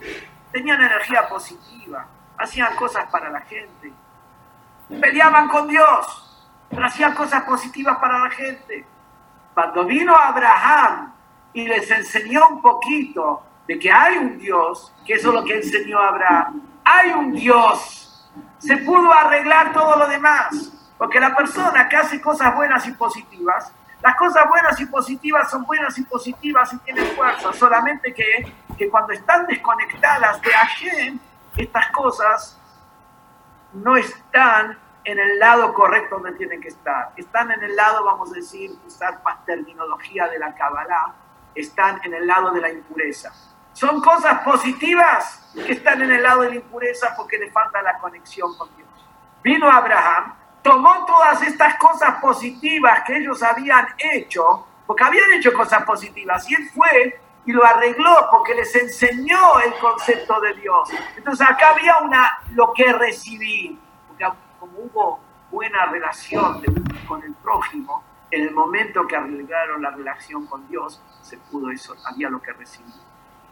[0.51, 2.05] tenían energía positiva,
[2.37, 3.93] hacían cosas para la gente,
[4.99, 8.85] peleaban con Dios, pero hacían cosas positivas para la gente.
[9.53, 11.13] Cuando vino Abraham
[11.53, 15.57] y les enseñó un poquito de que hay un Dios, que eso es lo que
[15.57, 20.71] enseñó Abraham, hay un Dios, se pudo arreglar todo lo demás.
[20.97, 23.73] Porque la persona que hace cosas buenas y positivas,
[24.03, 28.89] las cosas buenas y positivas son buenas y positivas y tienen fuerza, solamente que, que
[28.89, 31.19] cuando están desconectadas de Hashem,
[31.55, 32.59] estas cosas
[33.73, 37.11] no están en el lado correcto donde tienen que estar.
[37.15, 41.13] Están en el lado, vamos a decir, usar terminología de la Kabbalah,
[41.53, 43.31] están en el lado de la impureza.
[43.73, 47.99] Son cosas positivas que están en el lado de la impureza porque le falta la
[47.99, 48.89] conexión con Dios.
[49.43, 55.83] Vino Abraham tomó todas estas cosas positivas que ellos habían hecho, porque habían hecho cosas
[55.83, 60.89] positivas, y él fue y lo arregló porque les enseñó el concepto de Dios.
[61.17, 64.25] Entonces acá había una lo que recibir, porque
[64.59, 65.19] como hubo
[65.49, 66.61] buena relación
[67.07, 71.95] con el prójimo, en el momento que arreglaron la relación con Dios, se pudo eso,
[72.05, 72.93] había lo que recibir.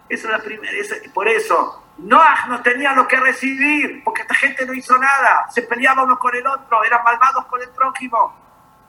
[0.08, 0.72] Esa es la primera,
[1.14, 5.64] por eso Noah no tenía lo que recibir, porque esta gente no hizo nada, se
[5.64, 8.34] peleaban uno con el otro, eran malvados con el prójimo.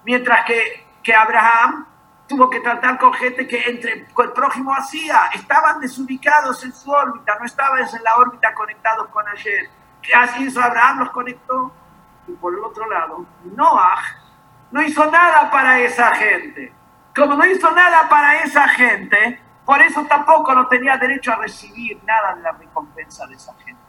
[0.04, 1.86] Mientras que, que Abraham
[2.30, 7.36] tuvo que tratar con gente que entre el prójimo hacía, estaban desubicados en su órbita,
[7.40, 9.68] no estaban en la órbita conectados con ayer.
[10.00, 11.00] ¿Qué hizo Abraham?
[11.00, 11.72] Los conectó.
[12.28, 14.00] Y por el otro lado, Noah
[14.70, 16.72] no hizo nada para esa gente.
[17.16, 22.00] Como no hizo nada para esa gente, por eso tampoco no tenía derecho a recibir
[22.04, 23.82] nada de la recompensa de esa gente.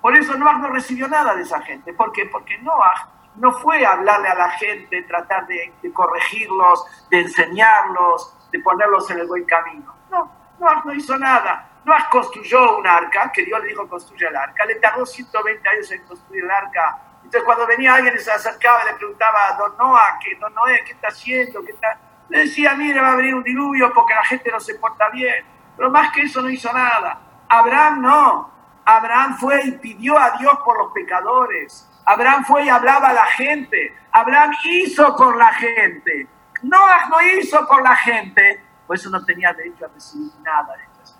[0.00, 1.94] Por eso Noah no recibió nada de esa gente.
[1.94, 2.26] ¿Por qué?
[2.26, 9.10] Porque Noah no fue hablarle a la gente, tratar de, corregirlos, de enseñarlos, de ponerlos
[9.10, 9.94] en el buen camino.
[10.10, 11.70] No, Noah no hizo nada.
[11.84, 14.64] Noah construyó un arca, que Dios le dijo construye el arca.
[14.64, 16.98] Le tardó 120 años en construir el arca.
[17.16, 20.54] Entonces cuando venía alguien y se acercaba y le preguntaba a Don Noah, ¿qué, Don
[20.54, 21.64] Noé, ¿qué está haciendo?
[21.64, 21.98] ¿Qué está?
[22.28, 25.44] Le decía, mire, va a venir un diluvio porque la gente no se porta bien.
[25.76, 27.18] Pero más que eso no hizo nada.
[27.48, 28.50] Abraham no.
[28.84, 31.88] Abraham fue y pidió a Dios por los pecadores.
[32.04, 33.96] Abraham fue y hablaba a la gente.
[34.12, 36.28] Abraham hizo por la gente.
[36.62, 38.62] Noah no hizo por la gente.
[38.86, 41.18] Por eso no tenía derecho a recibir nada de estas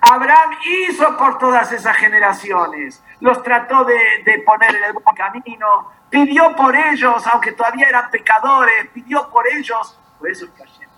[0.00, 3.02] Abraham hizo por todas esas generaciones.
[3.20, 8.08] Los trató de, de poner en el buen camino, pidió por ellos, aunque todavía eran
[8.10, 9.98] pecadores, pidió por ellos.
[10.18, 10.88] Por eso es que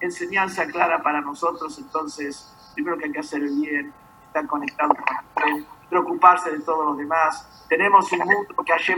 [0.00, 3.92] enseñanza clara para nosotros, entonces, primero que hay que hacer bien,
[4.26, 4.96] estar conectados
[5.34, 7.66] con el preocuparse de todos los demás.
[7.68, 8.96] Tenemos un mundo que ayer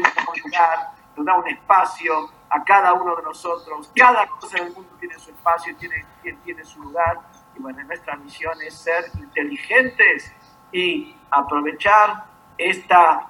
[1.16, 3.90] nos da un espacio a cada uno de nosotros.
[3.96, 6.04] Cada cosa en el mundo tiene su espacio, tiene,
[6.44, 7.18] tiene su lugar.
[7.56, 10.32] Y bueno, nuestra misión es ser inteligentes
[10.70, 12.24] y aprovechar
[12.56, 13.28] esta,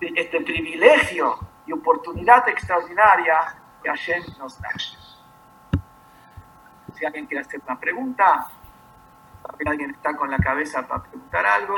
[0.00, 4.70] este privilegio y oportunidad extraordinaria que Hashem nos da.
[6.94, 8.48] Si alguien quiere hacer una pregunta,
[9.66, 11.76] alguien está con la cabeza para preguntar algo.